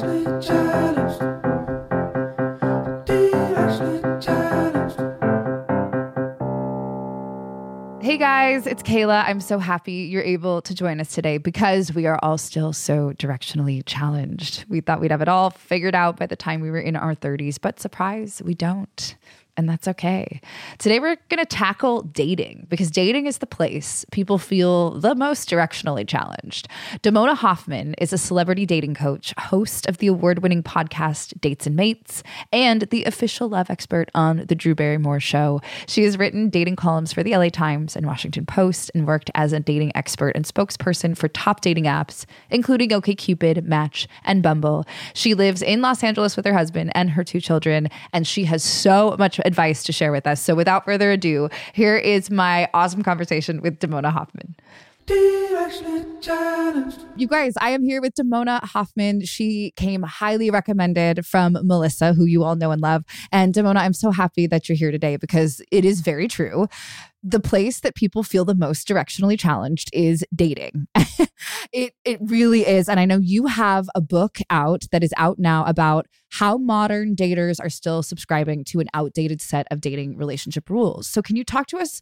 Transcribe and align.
Hey 0.00 0.06
guys, 8.16 8.66
it's 8.66 8.82
Kayla. 8.82 9.24
I'm 9.26 9.40
so 9.40 9.58
happy 9.58 9.92
you're 9.92 10.22
able 10.22 10.62
to 10.62 10.74
join 10.74 11.00
us 11.00 11.14
today 11.14 11.36
because 11.36 11.94
we 11.94 12.06
are 12.06 12.18
all 12.22 12.38
still 12.38 12.72
so 12.72 13.12
directionally 13.12 13.82
challenged. 13.84 14.64
We 14.70 14.80
thought 14.80 15.02
we'd 15.02 15.10
have 15.10 15.20
it 15.20 15.28
all 15.28 15.50
figured 15.50 15.94
out 15.94 16.16
by 16.16 16.24
the 16.24 16.36
time 16.36 16.62
we 16.62 16.70
were 16.70 16.80
in 16.80 16.96
our 16.96 17.14
30s, 17.14 17.58
but 17.60 17.78
surprise, 17.78 18.40
we 18.42 18.54
don't 18.54 19.16
and 19.56 19.68
that's 19.68 19.88
okay. 19.88 20.40
Today, 20.78 21.00
we're 21.00 21.16
going 21.28 21.38
to 21.38 21.46
tackle 21.46 22.02
dating 22.02 22.66
because 22.68 22.90
dating 22.90 23.26
is 23.26 23.38
the 23.38 23.46
place 23.46 24.04
people 24.10 24.38
feel 24.38 24.98
the 25.00 25.14
most 25.14 25.48
directionally 25.48 26.06
challenged. 26.06 26.68
Damona 27.02 27.34
Hoffman 27.34 27.94
is 27.94 28.12
a 28.12 28.18
celebrity 28.18 28.66
dating 28.66 28.94
coach, 28.94 29.34
host 29.38 29.86
of 29.86 29.98
the 29.98 30.06
award 30.06 30.40
winning 30.40 30.62
podcast 30.62 31.40
Dates 31.40 31.66
and 31.66 31.76
Mates, 31.76 32.22
and 32.52 32.82
the 32.90 33.04
official 33.04 33.48
love 33.48 33.70
expert 33.70 34.10
on 34.14 34.44
The 34.46 34.54
Drew 34.54 34.74
Barrymore 34.74 35.20
Show. 35.20 35.60
She 35.86 36.04
has 36.04 36.18
written 36.18 36.48
dating 36.50 36.76
columns 36.76 37.12
for 37.12 37.22
the 37.22 37.36
LA 37.36 37.48
Times 37.48 37.96
and 37.96 38.06
Washington 38.06 38.46
Post 38.46 38.90
and 38.94 39.06
worked 39.06 39.30
as 39.34 39.52
a 39.52 39.60
dating 39.60 39.92
expert 39.94 40.30
and 40.34 40.44
spokesperson 40.44 41.16
for 41.16 41.28
top 41.28 41.60
dating 41.60 41.84
apps, 41.84 42.24
including 42.50 42.90
OKCupid, 42.90 43.64
Match, 43.64 44.08
and 44.24 44.42
Bumble. 44.42 44.86
She 45.14 45.34
lives 45.34 45.62
in 45.62 45.80
Los 45.80 46.02
Angeles 46.02 46.36
with 46.36 46.46
her 46.46 46.54
husband 46.54 46.92
and 46.94 47.10
her 47.10 47.24
two 47.24 47.40
children, 47.40 47.88
and 48.12 48.26
she 48.26 48.44
has 48.44 48.62
so 48.62 49.16
much 49.18 49.40
advice 49.50 49.82
to 49.84 49.92
share 49.92 50.12
with 50.12 50.26
us. 50.26 50.40
So 50.40 50.54
without 50.54 50.84
further 50.84 51.10
ado, 51.10 51.48
here 51.72 51.96
is 51.96 52.30
my 52.30 52.68
awesome 52.72 53.02
conversation 53.02 53.60
with 53.60 53.80
Damona 53.80 54.12
Hoffman. 54.12 54.54
You 57.16 57.26
guys, 57.26 57.54
I 57.60 57.70
am 57.70 57.82
here 57.82 58.00
with 58.00 58.14
Damona 58.14 58.62
Hoffman. 58.62 59.24
She 59.24 59.72
came 59.76 60.02
highly 60.02 60.50
recommended 60.50 61.26
from 61.26 61.58
Melissa, 61.62 62.12
who 62.12 62.24
you 62.24 62.44
all 62.44 62.54
know 62.54 62.70
and 62.70 62.80
love. 62.80 63.04
And 63.32 63.52
Damona, 63.52 63.78
I'm 63.78 63.92
so 63.92 64.12
happy 64.12 64.46
that 64.46 64.68
you're 64.68 64.76
here 64.76 64.90
today 64.90 65.16
because 65.16 65.60
it 65.72 65.84
is 65.84 66.00
very 66.00 66.28
true. 66.28 66.68
The 67.22 67.40
place 67.40 67.80
that 67.80 67.94
people 67.94 68.22
feel 68.22 68.44
the 68.44 68.54
most 68.54 68.86
directionally 68.86 69.38
challenged 69.38 69.90
is 69.92 70.24
dating. 70.34 70.86
it 71.72 71.92
it 72.04 72.18
really 72.22 72.66
is. 72.66 72.88
And 72.88 73.00
I 73.00 73.04
know 73.04 73.18
you 73.18 73.46
have 73.46 73.90
a 73.94 74.00
book 74.00 74.38
out 74.48 74.84
that 74.92 75.02
is 75.02 75.12
out 75.16 75.38
now 75.38 75.64
about 75.66 76.06
how 76.30 76.56
modern 76.56 77.16
daters 77.16 77.60
are 77.60 77.68
still 77.68 78.02
subscribing 78.02 78.64
to 78.64 78.80
an 78.80 78.88
outdated 78.94 79.42
set 79.42 79.66
of 79.70 79.80
dating 79.80 80.16
relationship 80.16 80.70
rules. 80.70 81.08
So 81.08 81.20
can 81.20 81.36
you 81.36 81.44
talk 81.44 81.66
to 81.68 81.78
us 81.78 82.00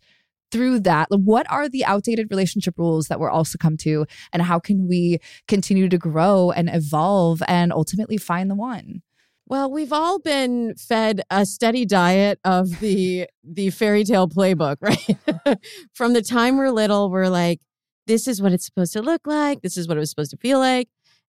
through 0.51 0.81
that 0.81 1.09
what 1.11 1.51
are 1.51 1.69
the 1.69 1.85
outdated 1.85 2.29
relationship 2.31 2.75
rules 2.79 3.09
that 3.09 3.21
we're 3.21 3.31
also 3.31 3.59
come 3.59 3.77
to 3.77 4.07
and 4.33 4.43
how 4.43 4.59
can 4.59 4.89
we 4.89 5.19
continue 5.47 5.89
to 5.89 5.99
grow 5.99 6.51
and 6.51 6.71
evolve 6.73 7.43
and 7.47 7.73
ultimately 7.73 8.17
find 8.17 8.51
the 8.51 8.55
one 8.55 9.03
well, 9.51 9.71
we've 9.71 9.95
all 9.95 10.19
been 10.19 10.75
fed 10.75 11.23
a 11.31 11.47
steady 11.47 11.87
diet 11.87 12.39
of 12.45 12.81
the 12.81 13.27
the 13.45 13.71
fairy 13.71 14.05
tale 14.05 14.29
playbook, 14.29 14.77
right? 14.81 15.59
From 15.95 16.13
the 16.13 16.21
time 16.21 16.59
we're 16.59 16.71
little, 16.71 17.11
we're 17.11 17.31
like, 17.31 17.61
this 18.07 18.29
is 18.29 18.43
what 18.43 18.53
it's 18.53 18.67
supposed 18.67 18.93
to 18.93 19.03
look 19.03 19.27
like, 19.27 19.63
this 19.63 19.77
is 19.77 19.89
what 19.89 19.97
it 19.97 20.01
was 20.01 20.11
supposed 20.11 20.33
to 20.33 20.37
feel 20.37 20.59
like. 20.59 20.89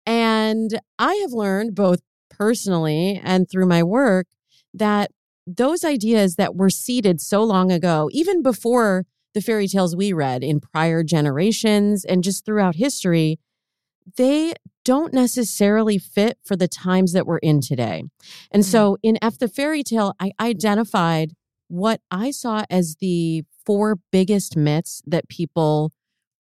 And 0.06 0.80
I 1.00 1.16
have 1.16 1.32
learned 1.32 1.74
both 1.74 2.02
personally 2.30 3.20
and 3.24 3.50
through 3.50 3.66
my 3.66 3.82
work 3.82 4.28
that 4.76 5.12
those 5.46 5.84
ideas 5.84 6.36
that 6.36 6.56
were 6.56 6.70
seeded 6.70 7.22
so 7.22 7.44
long 7.44 7.72
ago, 7.72 8.10
even 8.12 8.42
before 8.42 9.06
the 9.34 9.42
fairy 9.42 9.68
tales 9.68 9.96
we 9.96 10.14
read 10.14 10.44
in 10.44 10.60
prior 10.60 11.04
generations 11.04 12.06
and 12.06 12.24
just 12.24 12.46
throughout 12.46 12.76
history, 12.76 13.40
they 14.18 14.54
don't 14.86 15.14
necessarily 15.14 15.98
fit 15.98 16.38
for 16.44 16.56
the 16.56 16.68
times 16.68 17.14
that 17.14 17.26
we're 17.26 17.38
in 17.38 17.62
today. 17.62 18.04
And 18.52 18.64
mm-hmm. 18.64 18.72
so 18.72 18.98
in 19.02 19.18
F 19.22 19.38
the 19.38 19.48
Fairy 19.48 19.84
Tale, 19.84 20.14
I 20.20 20.32
identified 20.40 21.34
what 21.68 22.02
I 22.12 22.32
saw 22.32 22.66
as 22.70 22.98
the 23.00 23.44
four 23.66 23.98
biggest 24.12 24.58
myths 24.58 25.02
that 25.08 25.30
people 25.30 25.92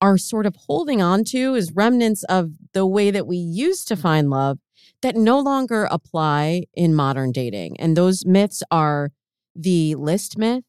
are 0.02 0.18
sort 0.18 0.46
of 0.46 0.56
holding 0.68 1.02
on 1.02 1.24
to 1.24 1.56
as 1.56 1.72
remnants 1.72 2.24
of 2.26 2.52
the 2.74 2.86
way 2.86 3.10
that 3.10 3.26
we 3.26 3.38
used 3.38 3.88
to 3.88 3.96
find 3.96 4.30
love 4.30 4.60
that 5.04 5.16
no 5.16 5.40
longer 5.40 5.88
apply 5.92 6.64
in 6.74 6.96
modern 6.96 7.32
dating. 7.32 7.80
And 7.80 7.96
those 7.96 8.26
myths 8.26 8.64
are 8.72 9.12
the 9.56 9.96
list 9.96 10.38
myth, 10.38 10.64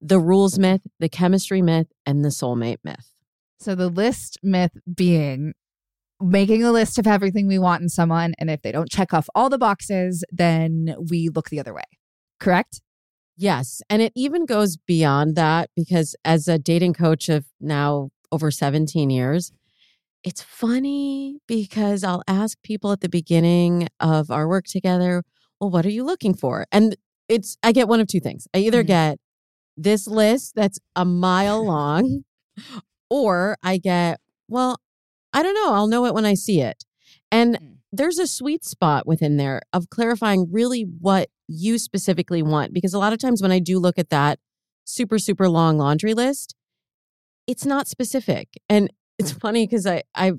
the 0.00 0.20
rules 0.20 0.58
myth, 0.58 0.82
the 0.98 1.08
chemistry 1.08 1.62
myth, 1.62 1.86
and 2.04 2.24
the 2.24 2.28
soulmate 2.28 2.78
myth. 2.84 3.14
So 3.58 3.74
the 3.74 3.88
list 3.88 4.38
myth 4.42 4.72
being 4.94 5.54
making 6.20 6.62
a 6.62 6.72
list 6.72 6.98
of 6.98 7.06
everything 7.06 7.46
we 7.46 7.58
want 7.58 7.82
in 7.82 7.88
someone. 7.88 8.34
And 8.38 8.50
if 8.50 8.60
they 8.62 8.72
don't 8.72 8.90
check 8.90 9.14
off 9.14 9.28
all 9.34 9.48
the 9.48 9.58
boxes, 9.58 10.22
then 10.30 10.94
we 11.08 11.28
look 11.28 11.48
the 11.48 11.60
other 11.60 11.72
way. 11.72 11.84
Correct? 12.38 12.82
Yes. 13.36 13.80
And 13.88 14.02
it 14.02 14.12
even 14.14 14.44
goes 14.44 14.76
beyond 14.76 15.34
that 15.36 15.70
because 15.74 16.14
as 16.24 16.46
a 16.46 16.58
dating 16.58 16.92
coach 16.92 17.28
of 17.28 17.46
now 17.60 18.10
over 18.30 18.50
17 18.50 19.08
years, 19.08 19.52
it's 20.24 20.42
funny 20.42 21.38
because 21.46 22.04
I'll 22.04 22.22
ask 22.28 22.60
people 22.62 22.92
at 22.92 23.00
the 23.00 23.08
beginning 23.08 23.88
of 24.00 24.30
our 24.30 24.46
work 24.48 24.66
together, 24.66 25.22
well, 25.60 25.70
what 25.70 25.86
are 25.86 25.90
you 25.90 26.04
looking 26.04 26.34
for? 26.34 26.66
And 26.70 26.96
it's, 27.28 27.56
I 27.62 27.72
get 27.72 27.88
one 27.88 28.00
of 28.00 28.06
two 28.08 28.20
things. 28.20 28.46
I 28.54 28.58
either 28.58 28.82
Mhm. 28.82 28.86
get 28.88 29.18
this 29.76 30.06
list 30.06 30.54
that's 30.54 30.78
a 30.96 31.04
mile 31.04 31.64
long, 31.64 32.24
or 33.08 33.56
I 33.62 33.78
get, 33.78 34.20
well, 34.48 34.78
I 35.32 35.42
don't 35.42 35.54
know. 35.54 35.72
I'll 35.72 35.86
know 35.86 36.06
it 36.06 36.14
when 36.14 36.26
I 36.26 36.34
see 36.34 36.60
it. 36.60 36.84
And 37.30 37.56
Mm. 37.56 37.76
there's 37.92 38.18
a 38.18 38.26
sweet 38.26 38.64
spot 38.64 39.06
within 39.06 39.36
there 39.36 39.62
of 39.72 39.88
clarifying 39.90 40.48
really 40.50 40.82
what 40.82 41.28
you 41.48 41.78
specifically 41.78 42.42
want. 42.42 42.72
Because 42.74 42.94
a 42.94 42.98
lot 42.98 43.12
of 43.12 43.18
times 43.18 43.40
when 43.42 43.52
I 43.52 43.58
do 43.58 43.78
look 43.78 43.98
at 43.98 44.10
that 44.10 44.38
super, 44.84 45.18
super 45.18 45.48
long 45.48 45.78
laundry 45.78 46.14
list, 46.14 46.54
it's 47.46 47.64
not 47.64 47.88
specific. 47.88 48.48
And 48.68 48.90
it's 49.20 49.32
funny 49.32 49.66
because 49.66 49.86
I, 49.86 50.02
I, 50.14 50.32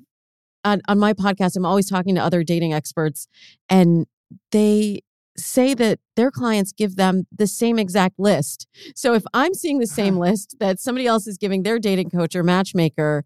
on, 0.64 0.82
on 0.88 1.00
my 1.00 1.14
podcast, 1.14 1.56
I'm 1.56 1.66
always 1.66 1.90
talking 1.90 2.16
to 2.16 2.22
other 2.22 2.44
dating 2.44 2.74
experts 2.74 3.28
and 3.70 4.06
they 4.52 5.02
say 5.38 5.74
that 5.74 6.00
their 6.16 6.32
clients 6.32 6.72
give 6.72 6.96
them 6.96 7.26
the 7.32 7.48
same 7.48 7.80
exact 7.80 8.20
list. 8.20 8.68
So 8.96 9.14
if 9.14 9.24
I'm 9.34 9.54
seeing 9.54 9.80
the 9.80 9.88
same 9.88 10.18
list 10.18 10.58
that 10.60 10.80
somebody 10.80 11.08
else 11.08 11.28
is 11.28 11.38
giving 11.38 11.64
their 11.64 11.80
dating 11.80 12.10
coach 12.10 12.36
or 12.36 12.44
matchmaker, 12.44 13.24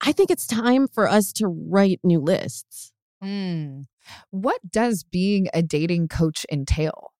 I 0.00 0.12
think 0.12 0.30
it's 0.30 0.46
time 0.46 0.88
for 0.88 1.08
us 1.08 1.32
to 1.34 1.46
write 1.46 2.00
new 2.02 2.20
lists. 2.20 2.92
Mm. 3.22 3.84
What 4.30 4.60
does 4.70 5.04
being 5.04 5.48
a 5.54 5.62
dating 5.62 6.08
coach 6.08 6.44
entail? 6.50 7.13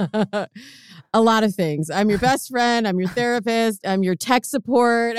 a 1.12 1.20
lot 1.20 1.44
of 1.44 1.54
things. 1.54 1.90
I'm 1.90 2.08
your 2.08 2.18
best 2.18 2.48
friend, 2.48 2.86
I'm 2.86 2.98
your 2.98 3.08
therapist, 3.08 3.86
I'm 3.86 4.02
your 4.02 4.14
tech 4.14 4.44
support. 4.44 5.16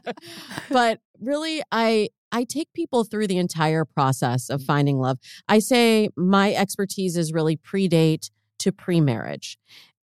but 0.70 1.00
really 1.20 1.62
I 1.72 2.08
I 2.30 2.44
take 2.44 2.72
people 2.74 3.04
through 3.04 3.26
the 3.26 3.38
entire 3.38 3.84
process 3.84 4.50
of 4.50 4.62
finding 4.62 4.98
love. 4.98 5.18
I 5.48 5.60
say 5.60 6.10
my 6.16 6.52
expertise 6.52 7.16
is 7.16 7.32
really 7.32 7.56
pre-date 7.56 8.30
to 8.58 8.72
pre-marriage. 8.72 9.56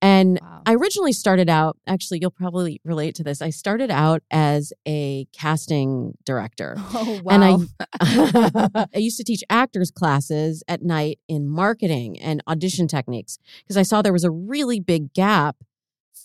And 0.06 0.40
Wow. 0.42 0.62
I 0.68 0.74
originally 0.75 1.13
started 1.13 1.50
out, 1.50 1.78
actually, 1.88 2.19
you'll 2.22 2.31
probably 2.31 2.80
relate 2.84 3.16
to 3.16 3.24
this. 3.24 3.42
I 3.42 3.50
started 3.50 3.90
out 3.92 4.22
as 4.31 4.72
a 4.88 5.25
casting 5.31 6.13
director. 6.25 6.75
oh, 6.94 7.22
And 7.30 7.44
I, 7.44 7.56
I 8.94 8.98
used 8.98 9.18
to 9.18 9.24
teach 9.24 9.44
actors 9.50 9.92
classes 9.92 10.63
at 10.68 10.81
night 10.84 11.19
in 11.28 11.48
marketing 11.48 12.19
and 12.19 12.42
audition 12.48 12.88
techniques 12.88 13.38
because 13.63 13.78
I 13.78 13.84
saw 13.84 14.02
there 14.02 14.13
was 14.13 14.24
a 14.24 14.31
really 14.31 14.80
big 14.80 15.13
gap 15.13 15.56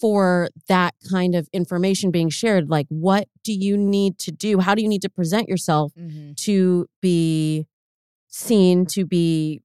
for 0.01 0.49
that 0.69 0.95
kind 1.11 1.35
of 1.35 1.49
information 1.53 2.11
being 2.11 2.31
shared. 2.31 2.71
Like, 2.71 2.87
what 2.89 3.29
do 3.45 3.53
you 3.53 3.77
need 3.77 4.19
to 4.21 4.31
do? 4.33 4.59
How 4.61 4.75
do 4.75 4.83
you 4.83 4.89
need 4.89 5.03
to 5.03 5.11
present 5.11 5.49
yourself 5.49 5.93
Mhm. 5.95 6.37
to 6.45 6.87
be 7.03 7.67
seen, 8.29 8.87
to 8.87 9.05
be 9.05 9.61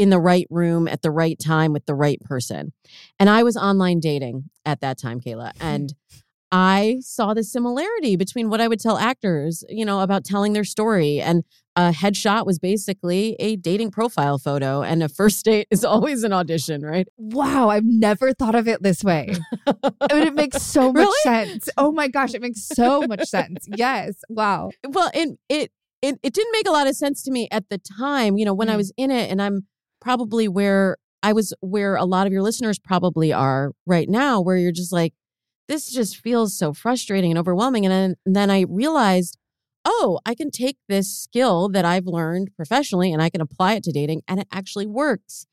in 0.00 0.10
the 0.10 0.18
right 0.18 0.46
room 0.50 0.88
at 0.88 1.02
the 1.02 1.10
right 1.10 1.38
time 1.38 1.72
with 1.72 1.84
the 1.86 1.94
right 1.94 2.20
person. 2.22 2.72
And 3.18 3.28
I 3.28 3.42
was 3.42 3.56
online 3.56 4.00
dating 4.00 4.44
at 4.64 4.80
that 4.80 4.98
time, 4.98 5.20
Kayla. 5.20 5.52
And 5.60 5.92
I 6.52 6.98
saw 7.00 7.32
the 7.34 7.44
similarity 7.44 8.16
between 8.16 8.50
what 8.50 8.60
I 8.60 8.66
would 8.66 8.80
tell 8.80 8.98
actors, 8.98 9.62
you 9.68 9.84
know, 9.84 10.00
about 10.00 10.24
telling 10.24 10.52
their 10.52 10.64
story. 10.64 11.20
And 11.20 11.44
a 11.76 11.90
headshot 11.92 12.44
was 12.44 12.58
basically 12.58 13.36
a 13.38 13.54
dating 13.54 13.92
profile 13.92 14.36
photo, 14.38 14.82
and 14.82 15.02
a 15.02 15.08
first 15.08 15.44
date 15.48 15.68
is 15.70 15.84
always 15.84 16.24
an 16.24 16.32
audition, 16.32 16.82
right? 16.82 17.06
Wow, 17.16 17.68
I've 17.68 17.84
never 17.84 18.32
thought 18.32 18.56
of 18.56 18.66
it 18.66 18.82
this 18.82 19.04
way. 19.04 19.32
I 19.66 20.14
mean, 20.14 20.26
it 20.26 20.34
makes 20.34 20.60
so 20.62 20.92
much 20.92 20.96
Really? 21.06 21.20
sense. 21.22 21.68
Oh 21.76 21.92
my 21.92 22.08
gosh, 22.08 22.34
it 22.34 22.42
makes 22.42 22.66
so 22.66 23.02
much 23.06 23.28
sense. 23.28 23.66
Yes. 23.68 24.16
Wow. 24.28 24.70
well 24.88 25.10
and 25.14 25.38
it, 25.48 25.70
it 26.02 26.18
it 26.22 26.32
didn't 26.34 26.52
make 26.52 26.66
a 26.66 26.72
lot 26.72 26.86
of 26.88 26.96
sense 26.96 27.22
to 27.24 27.30
me 27.30 27.46
at 27.52 27.68
the 27.68 27.78
time 27.78 28.38
you 28.38 28.44
know 28.46 28.54
when 28.54 28.68
i 28.70 28.74
Mm. 28.74 28.78
was 28.78 28.92
in 28.96 29.10
it 29.10 29.30
and 29.30 29.40
i'm 29.42 29.66
probably 30.00 30.48
where 30.48 30.96
i 31.22 31.32
was 31.32 31.52
where 31.60 31.96
a 31.96 32.04
lot 32.04 32.26
of 32.26 32.32
your 32.32 32.42
listeners 32.42 32.78
probably 32.78 33.32
are 33.32 33.72
right 33.86 34.08
now 34.08 34.40
where 34.40 34.56
you're 34.56 34.72
just 34.72 34.92
like 34.92 35.14
this 35.68 35.92
just 35.92 36.16
feels 36.16 36.56
so 36.56 36.72
frustrating 36.72 37.30
and 37.30 37.38
overwhelming 37.38 37.86
and 37.86 37.92
then, 37.92 38.14
and 38.26 38.36
then 38.36 38.50
i 38.50 38.64
realized 38.68 39.38
oh 39.84 40.18
i 40.26 40.34
can 40.34 40.50
take 40.50 40.76
this 40.88 41.14
skill 41.14 41.68
that 41.68 41.84
i've 41.84 42.06
learned 42.06 42.50
professionally 42.56 43.12
and 43.12 43.22
i 43.22 43.30
can 43.30 43.40
apply 43.40 43.74
it 43.74 43.82
to 43.82 43.92
dating 43.92 44.22
and 44.28 44.40
it 44.40 44.48
actually 44.52 44.86
works 44.86 45.46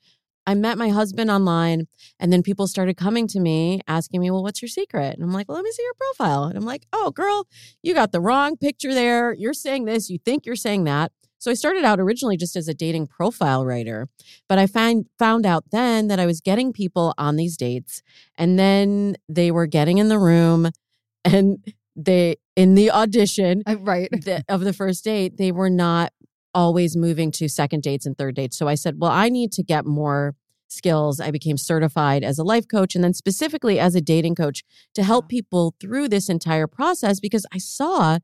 i 0.45 0.53
met 0.53 0.77
my 0.77 0.89
husband 0.89 1.29
online 1.29 1.87
and 2.19 2.33
then 2.33 2.43
people 2.43 2.67
started 2.67 2.97
coming 2.97 3.27
to 3.27 3.39
me 3.39 3.79
asking 3.87 4.19
me 4.19 4.31
well 4.31 4.43
what's 4.43 4.61
your 4.61 4.69
secret 4.69 5.13
and 5.13 5.23
i'm 5.23 5.31
like 5.31 5.47
well 5.47 5.55
let 5.55 5.63
me 5.63 5.71
see 5.71 5.83
your 5.83 5.93
profile 5.93 6.45
and 6.45 6.57
i'm 6.57 6.65
like 6.65 6.85
oh 6.93 7.11
girl 7.11 7.47
you 7.81 7.93
got 7.93 8.11
the 8.11 8.21
wrong 8.21 8.57
picture 8.57 8.93
there. 8.93 9.33
You're 9.33 9.53
saying 9.53 9.85
this, 9.85 10.09
you 10.09 10.19
think 10.19 10.45
you're 10.45 10.55
saying 10.55 10.83
that. 10.85 11.11
So 11.39 11.51
I 11.51 11.53
started 11.53 11.83
out 11.83 11.99
originally 11.99 12.37
just 12.37 12.55
as 12.55 12.67
a 12.67 12.73
dating 12.73 13.07
profile 13.07 13.65
writer, 13.65 14.09
but 14.49 14.57
I 14.57 14.67
find 14.67 15.05
found 15.19 15.45
out 15.45 15.65
then 15.71 16.07
that 16.07 16.19
I 16.19 16.25
was 16.25 16.41
getting 16.41 16.73
people 16.73 17.13
on 17.17 17.35
these 17.35 17.57
dates 17.57 18.01
and 18.35 18.57
then 18.57 19.17
they 19.29 19.51
were 19.51 19.67
getting 19.67 19.97
in 19.97 20.09
the 20.09 20.19
room 20.19 20.71
and 21.25 21.63
they 21.95 22.37
in 22.55 22.75
the 22.75 22.91
audition 22.91 23.63
Uh, 23.65 23.77
right. 23.79 24.09
the, 24.11 24.43
of 24.49 24.61
the 24.61 24.73
first 24.73 25.03
date, 25.03 25.37
they 25.37 25.51
were 25.51 25.69
not 25.69 26.13
always 26.53 26.95
moving 26.97 27.31
to 27.31 27.47
second 27.47 27.83
dates 27.83 28.05
and 28.05 28.17
third 28.17 28.35
dates. 28.35 28.57
So 28.57 28.67
I 28.67 28.75
said, 28.75 28.95
well, 28.97 29.11
I 29.11 29.29
need 29.29 29.51
to 29.53 29.63
get 29.63 29.85
more 29.85 30.35
skills. 30.69 31.19
I 31.19 31.31
became 31.31 31.57
certified 31.57 32.23
as 32.23 32.37
a 32.39 32.43
life 32.43 32.67
coach 32.67 32.95
and 32.95 33.03
then 33.03 33.13
specifically 33.13 33.79
as 33.79 33.95
a 33.95 34.01
dating 34.01 34.35
coach 34.35 34.63
to 34.95 35.03
help 35.03 35.29
people 35.29 35.75
through 35.79 36.09
this 36.09 36.29
entire 36.29 36.67
process 36.67 37.19
because 37.19 37.45
I 37.53 37.57
saw 37.57 38.19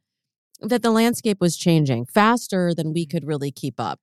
that 0.62 0.82
the 0.82 0.92
landscape 0.92 1.40
was 1.42 1.58
changing 1.58 2.06
faster 2.06 2.74
than 2.74 2.94
we 2.94 3.06
mm-hmm. 3.06 3.12
could 3.12 3.28
really 3.28 3.52
keep 3.52 3.80
up. 3.80 4.00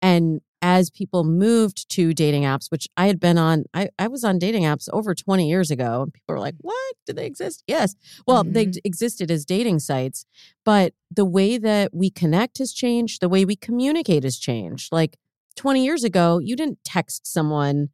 And 0.00 0.40
as 0.62 0.88
people 0.88 1.24
moved 1.24 1.90
to 1.90 2.14
dating 2.14 2.44
apps, 2.44 2.70
which 2.70 2.88
I 2.96 3.06
had 3.06 3.20
been 3.20 3.36
on, 3.36 3.64
I, 3.74 3.90
I 3.98 4.08
was 4.08 4.24
on 4.24 4.38
dating 4.38 4.62
apps 4.62 4.88
over 4.92 5.14
20 5.14 5.46
years 5.46 5.70
ago. 5.70 6.02
And 6.02 6.12
people 6.12 6.34
were 6.34 6.40
like, 6.40 6.54
mm-hmm. 6.54 6.68
what? 6.68 6.94
Do 7.06 7.12
they 7.12 7.26
exist? 7.26 7.62
Yes. 7.66 7.94
Well, 8.26 8.44
they 8.44 8.66
mm-hmm. 8.66 8.78
existed 8.82 9.30
as 9.30 9.44
dating 9.44 9.80
sites, 9.80 10.24
but 10.64 10.94
the 11.10 11.26
way 11.26 11.58
that 11.58 11.92
we 11.92 12.08
connect 12.08 12.58
has 12.58 12.72
changed. 12.72 13.20
The 13.20 13.28
way 13.28 13.44
we 13.44 13.56
communicate 13.56 14.24
has 14.24 14.38
changed. 14.38 14.90
Like 14.90 15.18
20 15.56 15.84
years 15.84 16.02
ago, 16.02 16.38
you 16.38 16.56
didn't 16.56 16.78
text 16.84 17.26
someone 17.26 17.90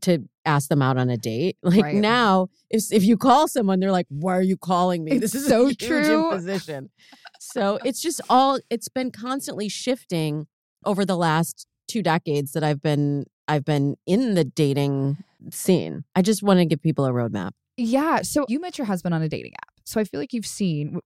to 0.00 0.28
ask 0.50 0.68
them 0.68 0.82
out 0.82 0.96
on 0.96 1.08
a 1.10 1.16
date. 1.16 1.56
Like 1.62 1.82
Right. 1.84 1.94
now, 1.94 2.48
if 2.68 2.92
if 2.92 3.04
you 3.04 3.16
call 3.16 3.48
someone, 3.48 3.80
they're 3.80 3.92
like, 4.00 4.06
"Why 4.08 4.36
are 4.36 4.42
you 4.42 4.56
calling 4.56 5.04
me?" 5.04 5.12
It's 5.12 5.32
this 5.32 5.34
is 5.34 5.48
so 5.48 5.70
true. 5.72 6.30
imposition. 6.30 6.90
So 7.38 7.78
it's 7.84 8.00
just 8.02 8.20
all 8.28 8.58
it's 8.68 8.88
been 8.88 9.10
constantly 9.10 9.68
shifting 9.68 10.46
over 10.84 11.04
the 11.04 11.16
last 11.16 11.66
two 11.88 12.02
decades 12.02 12.52
that 12.52 12.62
I've 12.64 12.82
been 12.82 13.24
I've 13.48 13.64
been 13.64 13.96
in 14.06 14.34
the 14.34 14.44
dating 14.44 15.16
scene. 15.50 16.04
I 16.14 16.22
just 16.22 16.42
want 16.42 16.58
to 16.60 16.66
give 16.66 16.82
people 16.82 17.04
a 17.06 17.10
roadmap. 17.12 17.52
Yeah. 17.76 18.22
So 18.22 18.44
you 18.48 18.60
met 18.60 18.78
your 18.78 18.86
husband 18.86 19.14
on 19.14 19.22
a 19.22 19.28
dating 19.28 19.54
app. 19.54 19.74
So 19.84 20.00
I 20.00 20.04
feel 20.04 20.20
like 20.20 20.32
you've 20.32 20.46
seen 20.46 21.00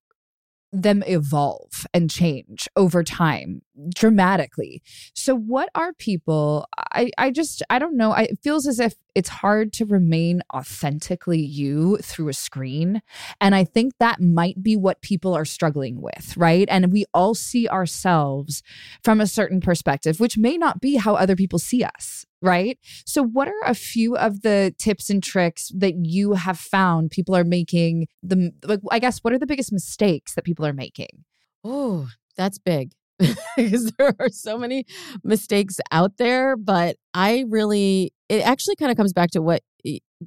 them 0.74 1.04
evolve 1.06 1.86
and 1.94 2.10
change 2.10 2.68
over 2.74 3.04
time 3.04 3.62
dramatically. 3.94 4.82
So 5.14 5.36
what 5.36 5.68
are 5.74 5.92
people 5.92 6.66
I 6.76 7.10
I 7.16 7.30
just 7.30 7.62
I 7.70 7.78
don't 7.78 7.96
know. 7.96 8.12
I, 8.12 8.22
it 8.22 8.38
feels 8.42 8.66
as 8.66 8.80
if 8.80 8.94
it's 9.14 9.28
hard 9.28 9.72
to 9.74 9.84
remain 9.84 10.42
authentically 10.52 11.40
you 11.40 11.98
through 11.98 12.28
a 12.28 12.32
screen. 12.32 13.00
And 13.40 13.54
I 13.54 13.64
think 13.64 13.92
that 13.98 14.20
might 14.20 14.62
be 14.62 14.76
what 14.76 15.00
people 15.00 15.34
are 15.34 15.44
struggling 15.44 16.00
with, 16.00 16.36
right? 16.36 16.66
And 16.68 16.92
we 16.92 17.04
all 17.14 17.34
see 17.34 17.68
ourselves 17.68 18.62
from 19.02 19.20
a 19.20 19.26
certain 19.26 19.60
perspective, 19.60 20.18
which 20.18 20.36
may 20.36 20.56
not 20.56 20.80
be 20.80 20.96
how 20.96 21.14
other 21.14 21.36
people 21.36 21.60
see 21.60 21.84
us, 21.84 22.26
right? 22.44 22.78
So, 23.06 23.22
what 23.24 23.48
are 23.48 23.64
a 23.64 23.74
few 23.74 24.16
of 24.16 24.42
the 24.42 24.74
tips 24.78 25.10
and 25.10 25.22
tricks 25.22 25.70
that 25.74 25.94
you 26.04 26.34
have 26.34 26.58
found 26.58 27.10
people 27.10 27.34
are 27.34 27.44
making? 27.44 28.06
The 28.22 28.52
like, 28.64 28.80
I 28.90 28.98
guess, 28.98 29.20
what 29.20 29.32
are 29.32 29.38
the 29.38 29.46
biggest 29.46 29.72
mistakes 29.72 30.34
that 30.34 30.44
people 30.44 30.66
are 30.66 30.72
making? 30.72 31.24
Oh, 31.64 32.08
that's 32.36 32.58
big. 32.58 32.92
because 33.56 33.92
there 33.92 34.14
are 34.18 34.28
so 34.28 34.58
many 34.58 34.84
mistakes 35.22 35.78
out 35.90 36.18
there, 36.18 36.56
but 36.56 36.96
I 37.14 37.44
really 37.48 38.12
it 38.28 38.46
actually 38.46 38.76
kind 38.76 38.90
of 38.90 38.96
comes 38.96 39.12
back 39.12 39.30
to 39.32 39.42
what 39.42 39.62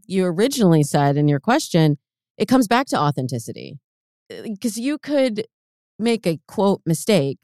you 0.06 0.26
originally 0.26 0.84
said 0.84 1.18
in 1.18 1.28
your 1.28 1.40
question. 1.40 1.98
It 2.38 2.48
comes 2.48 2.68
back 2.68 2.88
to 2.88 2.98
authenticity. 2.98 3.80
Uh, 4.32 4.44
because 4.44 4.78
you 4.78 4.98
could 4.98 5.46
make 6.00 6.28
a 6.28 6.40
quote 6.48 6.82
mistake, 6.86 7.40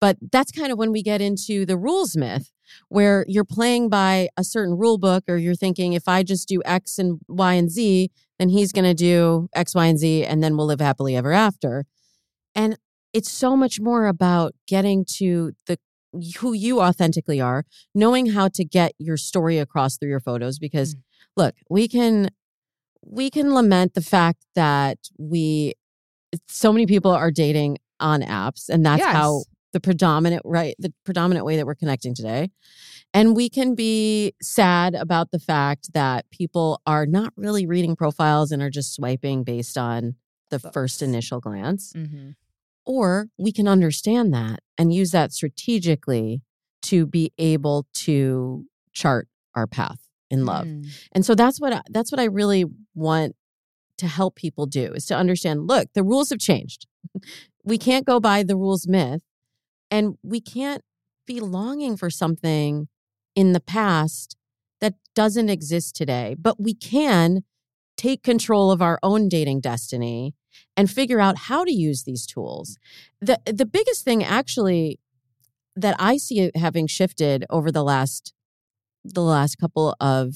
but 0.00 0.16
that's 0.32 0.50
kind 0.52 0.70
of 0.72 0.78
when 0.78 0.92
we 0.92 1.02
get 1.02 1.20
into 1.20 1.66
the 1.66 1.76
rules 1.76 2.16
myth 2.16 2.50
where 2.88 3.24
you're 3.28 3.44
playing 3.44 3.88
by 3.88 4.28
a 4.36 4.44
certain 4.44 4.74
rule 4.76 4.98
book 4.98 5.24
or 5.28 5.36
you're 5.36 5.54
thinking 5.54 5.94
if 5.94 6.06
I 6.06 6.22
just 6.22 6.46
do 6.48 6.60
X 6.64 6.98
and 6.98 7.18
Y 7.28 7.54
and 7.54 7.70
Z, 7.70 8.10
then 8.38 8.50
he's 8.50 8.72
going 8.72 8.84
to 8.84 8.94
do 8.94 9.48
X, 9.54 9.74
Y, 9.74 9.86
and 9.86 9.98
Z 9.98 10.24
and 10.24 10.42
then 10.42 10.56
we'll 10.56 10.66
live 10.66 10.80
happily 10.80 11.16
ever 11.16 11.32
after. 11.32 11.86
And 12.54 12.76
it's 13.12 13.30
so 13.30 13.56
much 13.56 13.80
more 13.80 14.06
about 14.06 14.54
getting 14.66 15.04
to 15.16 15.52
the 15.66 15.78
who 16.38 16.52
you 16.52 16.80
authentically 16.80 17.40
are, 17.40 17.64
knowing 17.94 18.26
how 18.26 18.48
to 18.48 18.64
get 18.64 18.92
your 18.98 19.16
story 19.16 19.58
across 19.58 19.96
through 19.96 20.08
your 20.10 20.20
photos 20.20 20.58
because 20.58 20.94
Mm. 20.94 21.00
look, 21.36 21.54
we 21.70 21.88
can 21.88 22.30
we 23.04 23.30
can 23.30 23.54
lament 23.54 23.94
the 23.94 24.02
fact 24.02 24.44
that 24.54 24.98
we 25.18 25.74
so 26.48 26.72
many 26.72 26.86
people 26.86 27.10
are 27.10 27.30
dating 27.30 27.78
on 28.00 28.20
apps 28.22 28.68
and 28.68 28.84
that's 28.84 29.04
how 29.04 29.36
Yes. 29.38 29.44
The 29.72 29.80
predominant 29.80 30.42
right 30.44 30.74
the 30.78 30.92
predominant 31.04 31.44
way 31.44 31.56
that 31.56 31.66
we're 31.66 31.74
connecting 31.74 32.14
today. 32.14 32.50
And 33.14 33.34
we 33.34 33.48
can 33.48 33.74
be 33.74 34.34
sad 34.42 34.94
about 34.94 35.30
the 35.30 35.38
fact 35.38 35.92
that 35.94 36.28
people 36.30 36.80
are 36.86 37.06
not 37.06 37.32
really 37.36 37.66
reading 37.66 37.96
profiles 37.96 38.52
and 38.52 38.62
are 38.62 38.70
just 38.70 38.94
swiping 38.94 39.44
based 39.44 39.78
on 39.78 40.14
the 40.50 40.58
first 40.58 41.02
initial 41.02 41.40
glance. 41.40 41.92
Mm-hmm. 41.92 42.30
or 42.86 43.28
we 43.36 43.52
can 43.52 43.68
understand 43.68 44.32
that 44.32 44.60
and 44.78 44.94
use 44.94 45.10
that 45.10 45.32
strategically 45.32 46.40
to 46.80 47.06
be 47.06 47.32
able 47.36 47.86
to 47.92 48.64
chart 48.92 49.28
our 49.54 49.66
path 49.66 49.98
in 50.30 50.46
love. 50.46 50.66
Mm. 50.66 50.86
and 51.12 51.24
so 51.24 51.34
that's 51.34 51.60
what 51.60 51.72
I, 51.72 51.82
that's 51.90 52.10
what 52.12 52.20
I 52.20 52.24
really 52.24 52.64
want 52.94 53.34
to 53.98 54.06
help 54.06 54.36
people 54.36 54.66
do 54.66 54.92
is 54.92 55.04
to 55.06 55.14
understand 55.14 55.66
look 55.66 55.88
the 55.94 56.02
rules 56.02 56.30
have 56.30 56.38
changed. 56.38 56.86
We 57.64 57.76
can't 57.76 58.06
go 58.06 58.20
by 58.20 58.42
the 58.42 58.56
rules 58.56 58.86
myth 58.86 59.20
and 59.90 60.16
we 60.22 60.40
can't 60.40 60.82
be 61.26 61.40
longing 61.40 61.96
for 61.96 62.10
something 62.10 62.88
in 63.34 63.52
the 63.52 63.60
past 63.60 64.36
that 64.80 64.94
doesn't 65.14 65.48
exist 65.48 65.94
today 65.94 66.34
but 66.38 66.60
we 66.60 66.74
can 66.74 67.42
take 67.96 68.22
control 68.22 68.70
of 68.70 68.80
our 68.80 68.98
own 69.02 69.28
dating 69.28 69.60
destiny 69.60 70.34
and 70.76 70.90
figure 70.90 71.20
out 71.20 71.36
how 71.36 71.64
to 71.64 71.72
use 71.72 72.04
these 72.04 72.26
tools 72.26 72.78
the 73.20 73.38
the 73.46 73.66
biggest 73.66 74.04
thing 74.04 74.22
actually 74.22 74.98
that 75.76 75.96
i 75.98 76.16
see 76.16 76.50
having 76.54 76.86
shifted 76.86 77.44
over 77.50 77.70
the 77.70 77.84
last 77.84 78.32
the 79.04 79.22
last 79.22 79.56
couple 79.56 79.94
of 80.00 80.34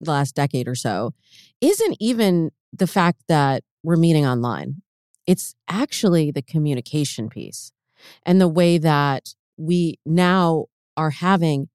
the 0.00 0.10
last 0.10 0.34
decade 0.34 0.68
or 0.68 0.74
so 0.74 1.12
isn't 1.60 1.96
even 2.00 2.50
the 2.72 2.86
fact 2.86 3.22
that 3.28 3.62
we're 3.82 3.96
meeting 3.96 4.26
online. 4.26 4.82
It's 5.26 5.54
actually 5.68 6.30
the 6.30 6.42
communication 6.42 7.28
piece 7.28 7.72
and 8.24 8.40
the 8.40 8.48
way 8.48 8.78
that 8.78 9.34
we 9.56 9.98
now 10.04 10.66
are 10.96 11.10
having 11.10 11.68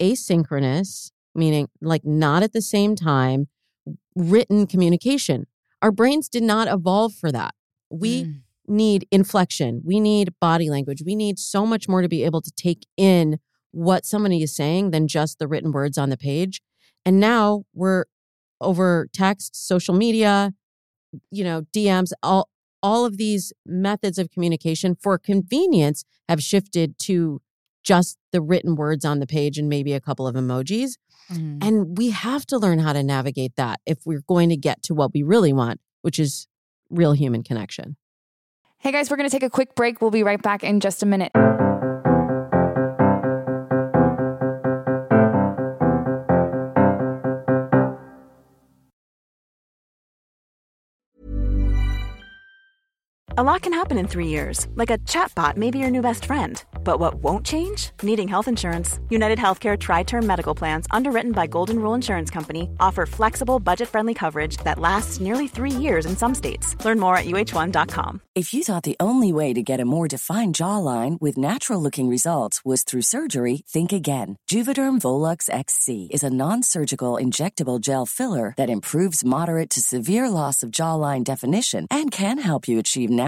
asynchronous, 0.00 1.10
meaning 1.34 1.68
like 1.80 2.04
not 2.04 2.42
at 2.42 2.52
the 2.52 2.62
same 2.62 2.96
time, 2.96 3.48
written 4.14 4.66
communication. 4.66 5.46
Our 5.82 5.92
brains 5.92 6.28
did 6.28 6.42
not 6.42 6.68
evolve 6.68 7.14
for 7.14 7.30
that. 7.32 7.54
We 7.90 8.24
Mm. 8.24 8.40
need 8.66 9.08
inflection. 9.10 9.82
We 9.84 10.00
need 10.00 10.34
body 10.40 10.68
language. 10.70 11.02
We 11.04 11.14
need 11.14 11.38
so 11.38 11.64
much 11.64 11.88
more 11.88 12.02
to 12.02 12.08
be 12.08 12.24
able 12.24 12.42
to 12.42 12.50
take 12.52 12.86
in 12.96 13.38
what 13.70 14.04
somebody 14.04 14.42
is 14.42 14.54
saying 14.54 14.90
than 14.90 15.08
just 15.08 15.38
the 15.38 15.46
written 15.48 15.72
words 15.72 15.96
on 15.98 16.10
the 16.10 16.16
page. 16.16 16.60
And 17.06 17.20
now 17.20 17.64
we're 17.74 18.04
over 18.60 19.08
text, 19.12 19.54
social 19.56 19.94
media, 19.94 20.52
you 21.30 21.44
know, 21.44 21.62
DMs, 21.72 22.12
all 22.22 22.48
all 22.82 23.04
of 23.04 23.16
these 23.16 23.52
methods 23.66 24.18
of 24.18 24.30
communication 24.30 24.94
for 24.94 25.18
convenience 25.18 26.04
have 26.28 26.42
shifted 26.42 26.98
to 27.00 27.40
just 27.82 28.18
the 28.32 28.40
written 28.40 28.74
words 28.76 29.04
on 29.04 29.18
the 29.18 29.26
page 29.26 29.58
and 29.58 29.68
maybe 29.68 29.92
a 29.92 30.00
couple 30.00 30.26
of 30.26 30.34
emojis. 30.34 30.92
Mhm. 31.30 31.58
And 31.62 31.98
we 31.98 32.10
have 32.10 32.44
to 32.46 32.58
learn 32.58 32.78
how 32.80 32.92
to 32.92 33.02
navigate 33.02 33.56
that 33.56 33.80
if 33.86 33.98
we're 34.04 34.22
going 34.26 34.48
to 34.50 34.56
get 34.56 34.82
to 34.84 34.94
what 34.94 35.12
we 35.14 35.22
really 35.22 35.52
want, 35.52 35.80
which 36.02 36.18
is 36.18 36.46
real 36.90 37.12
human 37.12 37.42
connection. 37.42 37.96
Hey 38.78 38.92
guys, 38.92 39.10
we're 39.10 39.16
going 39.16 39.28
to 39.28 39.34
take 39.34 39.42
a 39.42 39.50
quick 39.50 39.74
break. 39.74 40.00
We'll 40.00 40.10
be 40.10 40.22
right 40.22 40.40
back 40.40 40.62
in 40.62 40.80
just 40.80 41.02
a 41.02 41.06
minute. 41.06 41.32
A 53.38 53.44
lot 53.44 53.62
can 53.62 53.72
happen 53.72 53.98
in 53.98 54.08
three 54.08 54.26
years, 54.26 54.66
like 54.74 54.90
a 54.90 54.98
chatbot 55.06 55.56
may 55.56 55.70
be 55.70 55.78
your 55.78 55.90
new 55.90 56.02
best 56.02 56.24
friend. 56.24 56.60
But 56.82 56.98
what 56.98 57.22
won't 57.22 57.46
change? 57.46 57.90
Needing 58.02 58.26
health 58.26 58.48
insurance. 58.48 58.98
United 59.10 59.38
Healthcare 59.38 59.78
Tri 59.78 60.02
Term 60.02 60.26
Medical 60.26 60.56
Plans, 60.56 60.88
underwritten 60.90 61.30
by 61.30 61.46
Golden 61.46 61.78
Rule 61.78 61.94
Insurance 61.94 62.30
Company, 62.30 62.68
offer 62.80 63.06
flexible, 63.06 63.60
budget 63.60 63.88
friendly 63.88 64.12
coverage 64.12 64.56
that 64.64 64.80
lasts 64.80 65.20
nearly 65.20 65.46
three 65.46 65.70
years 65.70 66.04
in 66.04 66.16
some 66.16 66.34
states. 66.34 66.74
Learn 66.84 66.98
more 66.98 67.16
at 67.16 67.26
uh1.com. 67.26 68.20
If 68.34 68.52
you 68.52 68.64
thought 68.64 68.82
the 68.82 68.96
only 68.98 69.30
way 69.30 69.52
to 69.52 69.62
get 69.62 69.78
a 69.78 69.84
more 69.84 70.08
defined 70.08 70.56
jawline 70.56 71.20
with 71.20 71.36
natural 71.38 71.80
looking 71.80 72.08
results 72.08 72.64
was 72.64 72.82
through 72.82 73.02
surgery, 73.02 73.62
think 73.68 73.92
again. 73.92 74.36
Juvederm 74.50 74.98
Volux 74.98 75.48
XC 75.48 76.08
is 76.10 76.24
a 76.24 76.30
non 76.30 76.64
surgical 76.64 77.12
injectable 77.14 77.80
gel 77.80 78.04
filler 78.04 78.54
that 78.56 78.70
improves 78.70 79.24
moderate 79.24 79.70
to 79.70 79.80
severe 79.80 80.28
loss 80.28 80.64
of 80.64 80.72
jawline 80.72 81.22
definition 81.22 81.86
and 81.88 82.10
can 82.10 82.38
help 82.38 82.66
you 82.66 82.80
achieve 82.80 83.10
natural 83.10 83.27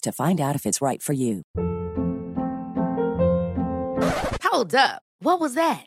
to 0.00 0.12
find 0.12 0.40
out 0.40 0.56
if 0.56 0.66
it's 0.66 0.80
right 0.80 1.02
for 1.02 1.12
you. 1.12 1.42
Hold 4.44 4.74
up. 4.74 5.02
What 5.20 5.40
was 5.40 5.54
that? 5.54 5.86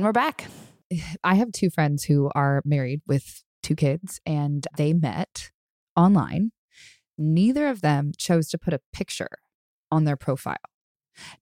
And 0.00 0.06
we're 0.06 0.12
back. 0.12 0.46
I 1.22 1.34
have 1.34 1.52
two 1.52 1.68
friends 1.68 2.04
who 2.04 2.30
are 2.34 2.62
married 2.64 3.02
with 3.06 3.44
two 3.62 3.76
kids, 3.76 4.18
and 4.24 4.66
they 4.78 4.94
met 4.94 5.50
online. 5.94 6.52
Neither 7.18 7.66
of 7.66 7.82
them 7.82 8.12
chose 8.16 8.48
to 8.48 8.56
put 8.56 8.72
a 8.72 8.80
picture 8.94 9.28
on 9.92 10.04
their 10.04 10.16
profile. 10.16 10.56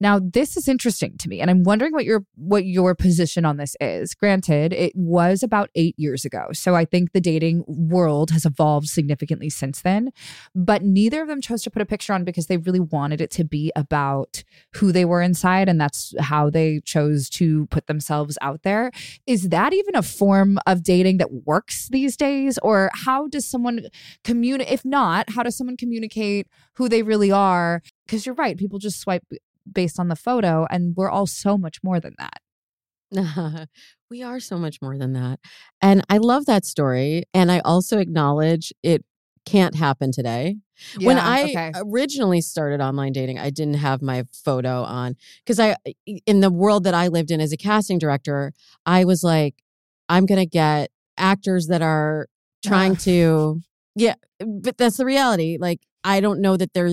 Now, 0.00 0.18
this 0.18 0.56
is 0.56 0.68
interesting 0.68 1.16
to 1.18 1.28
me, 1.28 1.40
and 1.40 1.50
I'm 1.50 1.62
wondering 1.62 1.92
what 1.92 2.04
your 2.04 2.24
what 2.36 2.64
your 2.64 2.94
position 2.94 3.44
on 3.44 3.56
this 3.56 3.76
is. 3.80 4.14
Granted, 4.14 4.72
it 4.72 4.92
was 4.94 5.42
about 5.42 5.70
eight 5.74 5.94
years 5.98 6.24
ago, 6.24 6.48
so 6.52 6.74
I 6.74 6.84
think 6.84 7.12
the 7.12 7.20
dating 7.20 7.64
world 7.66 8.30
has 8.30 8.44
evolved 8.44 8.88
significantly 8.88 9.50
since 9.50 9.82
then. 9.82 10.10
But 10.54 10.82
neither 10.82 11.22
of 11.22 11.28
them 11.28 11.40
chose 11.40 11.62
to 11.62 11.70
put 11.70 11.82
a 11.82 11.86
picture 11.86 12.12
on 12.12 12.24
because 12.24 12.46
they 12.46 12.56
really 12.56 12.80
wanted 12.80 13.20
it 13.20 13.30
to 13.32 13.44
be 13.44 13.72
about 13.76 14.42
who 14.76 14.92
they 14.92 15.04
were 15.04 15.22
inside, 15.22 15.68
and 15.68 15.80
that's 15.80 16.14
how 16.20 16.50
they 16.50 16.80
chose 16.84 17.28
to 17.30 17.66
put 17.66 17.86
themselves 17.86 18.38
out 18.40 18.62
there. 18.62 18.90
Is 19.26 19.50
that 19.50 19.72
even 19.72 19.94
a 19.94 20.02
form 20.02 20.58
of 20.66 20.82
dating 20.82 21.18
that 21.18 21.32
works 21.44 21.88
these 21.88 22.16
days, 22.16 22.58
or 22.62 22.90
how 22.94 23.28
does 23.28 23.46
someone 23.46 23.86
communicate? 24.24 24.72
If 24.72 24.84
not, 24.84 25.30
how 25.30 25.42
does 25.42 25.56
someone 25.56 25.76
communicate 25.76 26.46
who 26.74 26.88
they 26.88 27.02
really 27.02 27.30
are? 27.30 27.82
Because 28.08 28.24
you're 28.24 28.34
right, 28.34 28.56
people 28.56 28.78
just 28.78 29.00
swipe 29.00 29.22
based 29.70 30.00
on 30.00 30.08
the 30.08 30.16
photo 30.16 30.66
and 30.70 30.96
we're 30.96 31.10
all 31.10 31.26
so 31.26 31.58
much 31.58 31.78
more 31.82 32.00
than 32.00 32.14
that. 32.18 32.40
we 34.10 34.22
are 34.22 34.40
so 34.40 34.58
much 34.58 34.78
more 34.82 34.96
than 34.96 35.12
that. 35.12 35.40
And 35.82 36.04
I 36.08 36.18
love 36.18 36.46
that 36.46 36.64
story. 36.64 37.24
And 37.34 37.52
I 37.52 37.60
also 37.60 37.98
acknowledge 37.98 38.72
it 38.82 39.04
can't 39.46 39.74
happen 39.74 40.12
today. 40.12 40.56
when 41.00 41.18
I 41.18 41.44
okay. 41.44 41.72
originally 41.76 42.40
started 42.40 42.80
online 42.80 43.12
dating, 43.12 43.38
I 43.38 43.50
didn't 43.50 43.74
have 43.74 44.02
my 44.02 44.24
photo 44.32 44.82
on 44.82 45.16
because 45.44 45.58
I, 45.58 45.76
in 46.26 46.40
the 46.40 46.50
world 46.50 46.84
that 46.84 46.94
I 46.94 47.08
lived 47.08 47.30
in 47.30 47.40
as 47.40 47.52
a 47.52 47.56
casting 47.56 47.98
director, 47.98 48.52
I 48.86 49.04
was 49.04 49.22
like, 49.22 49.54
I'm 50.08 50.26
going 50.26 50.40
to 50.40 50.46
get 50.46 50.90
actors 51.16 51.66
that 51.66 51.82
are 51.82 52.28
trying 52.64 52.96
to, 52.96 53.60
yeah, 53.94 54.14
but 54.38 54.76
that's 54.78 54.98
the 54.98 55.04
reality. 55.04 55.58
Like, 55.60 55.80
I 56.04 56.20
don't 56.20 56.40
know 56.40 56.56
that 56.56 56.72
they're 56.74 56.92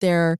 there 0.00 0.38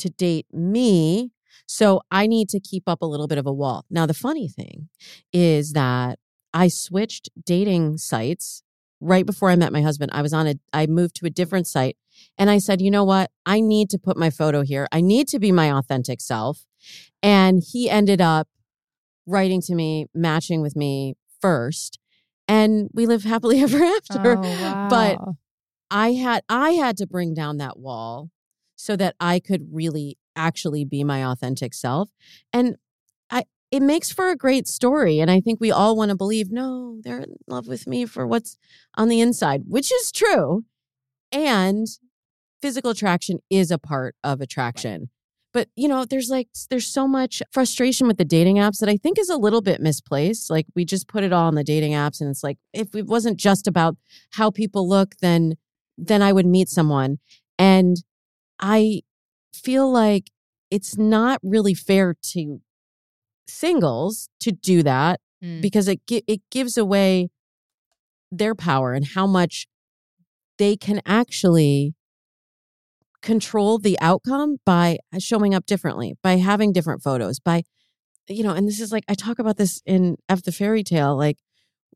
to 0.00 0.10
date 0.10 0.46
me. 0.52 1.30
So 1.66 2.00
I 2.10 2.26
need 2.26 2.48
to 2.50 2.60
keep 2.60 2.84
up 2.88 3.00
a 3.02 3.06
little 3.06 3.28
bit 3.28 3.38
of 3.38 3.46
a 3.46 3.52
wall. 3.52 3.84
Now, 3.90 4.06
the 4.06 4.14
funny 4.14 4.48
thing 4.48 4.88
is 5.32 5.72
that 5.72 6.18
I 6.52 6.68
switched 6.68 7.30
dating 7.44 7.98
sites 7.98 8.62
right 9.00 9.24
before 9.24 9.50
I 9.50 9.56
met 9.56 9.72
my 9.72 9.82
husband. 9.82 10.10
I 10.12 10.22
was 10.22 10.32
on 10.32 10.46
a, 10.46 10.54
I 10.72 10.86
moved 10.86 11.16
to 11.16 11.26
a 11.26 11.30
different 11.30 11.66
site 11.66 11.96
and 12.36 12.50
I 12.50 12.58
said, 12.58 12.80
you 12.80 12.90
know 12.90 13.04
what? 13.04 13.30
I 13.46 13.60
need 13.60 13.88
to 13.90 13.98
put 13.98 14.16
my 14.16 14.30
photo 14.30 14.62
here. 14.62 14.88
I 14.90 15.00
need 15.00 15.28
to 15.28 15.38
be 15.38 15.52
my 15.52 15.70
authentic 15.70 16.20
self. 16.20 16.66
And 17.22 17.62
he 17.64 17.88
ended 17.88 18.20
up 18.20 18.48
writing 19.26 19.60
to 19.62 19.74
me, 19.74 20.06
matching 20.12 20.60
with 20.60 20.74
me 20.74 21.14
first. 21.40 21.98
And 22.48 22.90
we 22.92 23.06
live 23.06 23.22
happily 23.22 23.60
ever 23.62 23.82
after. 23.82 24.38
Oh, 24.38 24.86
But. 24.90 25.18
I 25.90 26.12
had 26.12 26.44
I 26.48 26.70
had 26.72 26.96
to 26.98 27.06
bring 27.06 27.34
down 27.34 27.56
that 27.56 27.78
wall 27.78 28.30
so 28.80 28.96
that 28.96 29.14
I 29.20 29.40
could 29.40 29.68
really 29.70 30.16
actually 30.34 30.84
be 30.84 31.04
my 31.04 31.24
authentic 31.24 31.74
self. 31.74 32.10
And 32.52 32.76
I 33.30 33.44
it 33.70 33.82
makes 33.82 34.10
for 34.10 34.30
a 34.30 34.36
great 34.36 34.66
story. 34.66 35.20
And 35.20 35.30
I 35.30 35.40
think 35.40 35.60
we 35.60 35.70
all 35.70 35.96
want 35.96 36.08
to 36.08 36.16
believe, 36.16 36.50
no, 36.50 36.98
they're 37.02 37.20
in 37.20 37.36
love 37.46 37.68
with 37.68 37.86
me 37.86 38.06
for 38.06 38.26
what's 38.26 38.56
on 38.96 39.08
the 39.08 39.20
inside, 39.20 39.64
which 39.66 39.92
is 39.92 40.10
true. 40.10 40.64
And 41.30 41.86
physical 42.62 42.90
attraction 42.90 43.38
is 43.50 43.70
a 43.70 43.78
part 43.78 44.16
of 44.24 44.40
attraction. 44.40 45.10
But 45.52 45.68
you 45.76 45.88
know, 45.88 46.04
there's 46.06 46.30
like 46.30 46.48
there's 46.70 46.86
so 46.86 47.06
much 47.06 47.42
frustration 47.52 48.06
with 48.06 48.16
the 48.16 48.24
dating 48.24 48.56
apps 48.56 48.78
that 48.78 48.88
I 48.88 48.96
think 48.96 49.18
is 49.18 49.28
a 49.28 49.36
little 49.36 49.60
bit 49.60 49.80
misplaced. 49.82 50.48
Like 50.48 50.66
we 50.74 50.86
just 50.86 51.06
put 51.06 51.22
it 51.22 51.32
all 51.32 51.48
on 51.48 51.54
the 51.54 51.64
dating 51.64 51.92
apps 51.92 52.20
and 52.20 52.30
it's 52.30 52.42
like 52.42 52.56
if 52.72 52.94
it 52.94 53.06
wasn't 53.06 53.36
just 53.36 53.66
about 53.66 53.96
how 54.30 54.50
people 54.50 54.88
look, 54.88 55.16
then 55.20 55.56
then 55.98 56.22
I 56.22 56.32
would 56.32 56.46
meet 56.46 56.68
someone. 56.70 57.18
And 57.58 57.98
I 58.60 59.02
feel 59.54 59.90
like 59.90 60.30
it's 60.70 60.96
not 60.96 61.40
really 61.42 61.74
fair 61.74 62.14
to 62.32 62.60
singles 63.48 64.28
to 64.40 64.52
do 64.52 64.82
that 64.82 65.20
Mm. 65.42 65.62
because 65.62 65.88
it 65.88 66.00
it 66.08 66.42
gives 66.50 66.76
away 66.76 67.30
their 68.30 68.54
power 68.54 68.92
and 68.92 69.06
how 69.06 69.26
much 69.26 69.66
they 70.58 70.76
can 70.76 71.00
actually 71.06 71.94
control 73.22 73.78
the 73.78 73.98
outcome 74.00 74.58
by 74.64 74.98
showing 75.18 75.54
up 75.54 75.66
differently, 75.66 76.14
by 76.22 76.36
having 76.36 76.72
different 76.72 77.02
photos, 77.02 77.38
by 77.40 77.62
you 78.28 78.42
know, 78.44 78.52
and 78.52 78.68
this 78.68 78.80
is 78.80 78.92
like 78.92 79.04
I 79.08 79.14
talk 79.14 79.38
about 79.38 79.56
this 79.56 79.82
in 79.86 80.16
F 80.28 80.42
the 80.42 80.52
fairy 80.52 80.84
tale, 80.84 81.16
like 81.16 81.38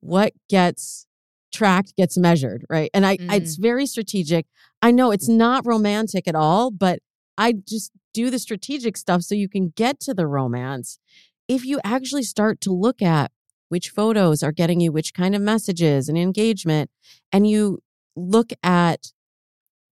what 0.01 0.33
gets 0.49 1.07
tracked 1.55 1.97
gets 1.97 2.19
measured, 2.19 2.65
right? 2.69 2.91
And 2.93 3.07
I, 3.07 3.17
I 3.29 3.37
it's 3.37 3.57
mm. 3.57 3.63
very 3.63 3.87
strategic. 3.87 4.47
I 4.83 4.91
know 4.91 5.11
it's 5.11 5.31
mm. 5.31 5.37
not 5.37 5.67
romantic 5.67 6.29
at 6.29 6.35
all, 6.35 6.71
but 6.71 6.99
I 7.39 7.55
just 7.67 7.93
do 8.13 8.31
the 8.31 8.39
strategic 8.39 8.97
stuff 8.97 9.23
so 9.23 9.35
you 9.35 9.49
can 9.49 9.73
get 9.77 10.01
to 10.01 10.15
the 10.15 10.27
romance. 10.27 10.99
If 11.49 11.65
you 11.65 11.81
actually 11.85 12.23
start 12.23 12.61
to 12.63 12.73
look 12.73 13.01
at 13.03 13.31
which 13.69 13.91
photos 13.91 14.43
are 14.43 14.53
getting 14.53 14.81
you 14.81 14.93
which 14.93 15.15
kind 15.15 15.35
of 15.35 15.43
messages 15.43 16.09
and 16.09 16.19
engagement, 16.19 16.91
and 17.33 17.49
you 17.49 17.81
look 18.15 18.53
at 18.63 19.13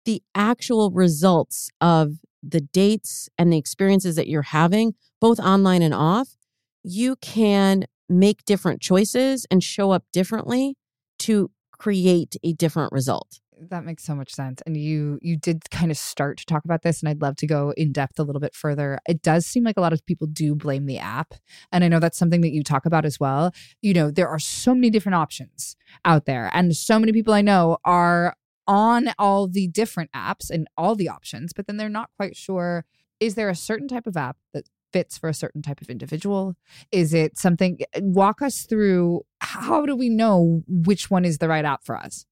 the 0.05 0.23
actual 0.33 0.89
results 0.91 1.69
of 1.81 2.13
the 2.41 2.61
dates 2.61 3.29
and 3.37 3.51
the 3.51 3.57
experiences 3.57 4.15
that 4.15 4.27
you're 4.27 4.41
having, 4.41 4.95
both 5.19 5.39
online 5.39 5.81
and 5.81 5.93
off, 5.93 6.37
you 6.83 7.17
can 7.17 7.85
make 8.09 8.45
different 8.45 8.81
choices 8.81 9.45
and 9.51 9.63
show 9.63 9.91
up 9.91 10.05
differently 10.13 10.77
to 11.27 11.51
create 11.73 12.35
a 12.43 12.53
different 12.53 12.91
result. 12.91 13.39
that 13.69 13.83
makes 13.83 14.03
so 14.03 14.13
much 14.15 14.31
sense 14.33 14.61
and 14.67 14.77
you 14.77 15.17
you 15.21 15.35
did 15.35 15.67
kind 15.71 15.89
of 15.91 15.97
start 15.97 16.37
to 16.37 16.45
talk 16.45 16.63
about 16.63 16.83
this 16.83 17.01
and 17.01 17.09
i'd 17.09 17.23
love 17.23 17.35
to 17.35 17.47
go 17.47 17.73
in 17.75 17.91
depth 17.91 18.19
a 18.19 18.23
little 18.23 18.39
bit 18.39 18.53
further 18.53 18.99
it 19.07 19.19
does 19.23 19.47
seem 19.47 19.63
like 19.63 19.77
a 19.77 19.81
lot 19.81 19.93
of 19.93 20.05
people 20.05 20.27
do 20.27 20.53
blame 20.53 20.85
the 20.85 20.99
app 20.99 21.33
and 21.71 21.83
i 21.83 21.87
know 21.87 21.99
that's 21.99 22.19
something 22.19 22.41
that 22.41 22.51
you 22.51 22.63
talk 22.63 22.85
about 22.85 23.03
as 23.03 23.19
well 23.19 23.51
you 23.81 23.93
know 23.95 24.11
there 24.11 24.29
are 24.29 24.39
so 24.39 24.75
many 24.75 24.89
different 24.91 25.15
options 25.15 25.75
out 26.05 26.25
there 26.25 26.51
and 26.53 26.75
so 26.75 26.99
many 26.99 27.11
people 27.11 27.33
i 27.33 27.41
know 27.41 27.77
are 27.83 28.35
on 28.67 29.09
all 29.17 29.47
the 29.47 29.67
different 29.67 30.11
apps 30.11 30.51
and 30.51 30.67
all 30.77 30.95
the 30.95 31.09
options 31.09 31.51
but 31.51 31.65
then 31.65 31.77
they're 31.77 31.89
not 31.89 32.11
quite 32.15 32.35
sure 32.37 32.85
is 33.19 33.33
there 33.33 33.49
a 33.49 33.55
certain 33.55 33.87
type 33.87 34.05
of 34.05 34.15
app 34.15 34.37
that 34.53 34.65
fits 34.93 35.17
for 35.17 35.29
a 35.29 35.33
certain 35.33 35.61
type 35.61 35.81
of 35.81 35.89
individual 35.89 36.55
is 36.91 37.13
it 37.13 37.37
something 37.37 37.79
walk 37.97 38.41
us 38.41 38.65
through 38.65 39.21
how 39.41 39.85
do 39.85 39.95
we 39.95 40.09
know 40.09 40.63
which 40.67 41.09
one 41.11 41.25
is 41.25 41.37
the 41.37 41.47
right 41.47 41.65
app 41.65 41.83
for 41.83 41.97
us 41.97 42.25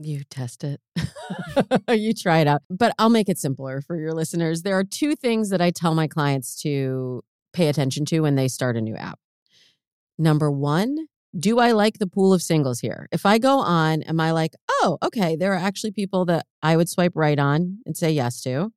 You 0.00 0.22
test 0.30 0.62
it. 0.64 0.80
you 1.90 2.14
try 2.14 2.38
it 2.38 2.46
out. 2.46 2.62
But 2.70 2.94
I'll 2.98 3.10
make 3.10 3.28
it 3.28 3.38
simpler 3.38 3.80
for 3.80 3.96
your 3.96 4.12
listeners. 4.12 4.62
There 4.62 4.78
are 4.78 4.84
two 4.84 5.16
things 5.16 5.50
that 5.50 5.60
I 5.60 5.70
tell 5.70 5.94
my 5.94 6.06
clients 6.06 6.54
to 6.62 7.22
pay 7.52 7.68
attention 7.68 8.04
to 8.06 8.20
when 8.20 8.36
they 8.36 8.48
start 8.48 8.76
a 8.76 8.80
new 8.80 8.94
app. 8.94 9.18
Number 10.18 10.50
one, 10.50 11.08
do 11.36 11.58
I 11.58 11.72
like 11.72 11.98
the 11.98 12.06
pool 12.06 12.32
of 12.32 12.42
singles 12.42 12.80
here? 12.80 13.08
If 13.12 13.26
I 13.26 13.38
go 13.38 13.58
on, 13.58 14.02
am 14.02 14.20
I 14.20 14.30
like, 14.32 14.54
oh, 14.70 14.98
okay, 15.02 15.36
there 15.36 15.52
are 15.52 15.56
actually 15.56 15.92
people 15.92 16.24
that 16.26 16.46
I 16.62 16.76
would 16.76 16.88
swipe 16.88 17.12
right 17.14 17.38
on 17.38 17.78
and 17.84 17.96
say 17.96 18.10
yes 18.10 18.40
to? 18.42 18.70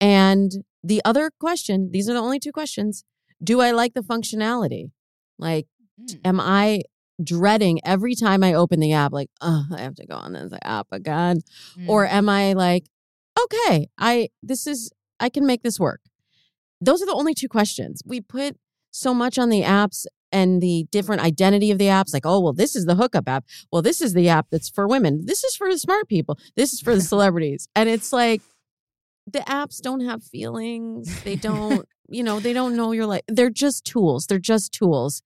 And 0.00 0.52
the 0.82 1.02
other 1.04 1.30
question, 1.38 1.90
these 1.92 2.08
are 2.08 2.14
the 2.14 2.20
only 2.20 2.38
two 2.38 2.52
questions. 2.52 3.04
Do 3.42 3.60
I 3.60 3.70
like 3.70 3.94
the 3.94 4.02
functionality? 4.02 4.90
Like, 5.38 5.66
mm. 6.00 6.18
am 6.24 6.40
I 6.40 6.82
dreading 7.22 7.80
every 7.84 8.14
time 8.14 8.42
I 8.42 8.54
open 8.54 8.80
the 8.80 8.92
app, 8.92 9.12
like, 9.12 9.30
oh, 9.40 9.64
I 9.74 9.80
have 9.80 9.94
to 9.96 10.06
go 10.06 10.14
on 10.14 10.32
this 10.32 10.52
app 10.62 10.88
again? 10.92 11.40
Or 11.86 12.06
mm. 12.06 12.12
am 12.12 12.28
I 12.28 12.54
like, 12.54 12.86
okay, 13.38 13.88
I 13.98 14.28
this 14.42 14.66
is 14.66 14.90
I 15.18 15.28
can 15.28 15.46
make 15.46 15.62
this 15.62 15.78
work? 15.78 16.00
Those 16.80 17.02
are 17.02 17.06
the 17.06 17.14
only 17.14 17.34
two 17.34 17.48
questions. 17.48 18.02
We 18.06 18.20
put 18.20 18.56
so 18.90 19.12
much 19.14 19.38
on 19.38 19.50
the 19.50 19.62
apps 19.62 20.06
and 20.32 20.60
the 20.60 20.86
different 20.90 21.22
identity 21.22 21.70
of 21.70 21.78
the 21.78 21.86
apps, 21.86 22.12
like, 22.12 22.24
oh, 22.24 22.40
well, 22.40 22.52
this 22.52 22.76
is 22.76 22.86
the 22.86 22.94
hookup 22.94 23.28
app. 23.28 23.44
Well, 23.72 23.82
this 23.82 24.00
is 24.00 24.14
the 24.14 24.28
app 24.28 24.46
that's 24.50 24.68
for 24.68 24.86
women. 24.86 25.26
This 25.26 25.44
is 25.44 25.56
for 25.56 25.70
the 25.70 25.78
smart 25.78 26.08
people. 26.08 26.38
This 26.56 26.72
is 26.72 26.80
for 26.80 26.94
the 26.94 27.00
celebrities. 27.12 27.68
And 27.74 27.88
it's 27.88 28.12
like 28.12 28.40
the 29.26 29.40
apps 29.40 29.80
don't 29.80 30.00
have 30.00 30.22
feelings. 30.22 31.22
They 31.22 31.36
don't, 31.36 31.86
you 32.08 32.22
know, 32.22 32.40
they 32.40 32.52
don't 32.52 32.76
know 32.76 32.92
your 32.92 33.06
life. 33.06 33.22
They're 33.28 33.50
just 33.50 33.84
tools. 33.84 34.26
They're 34.26 34.38
just 34.38 34.72
tools. 34.72 35.22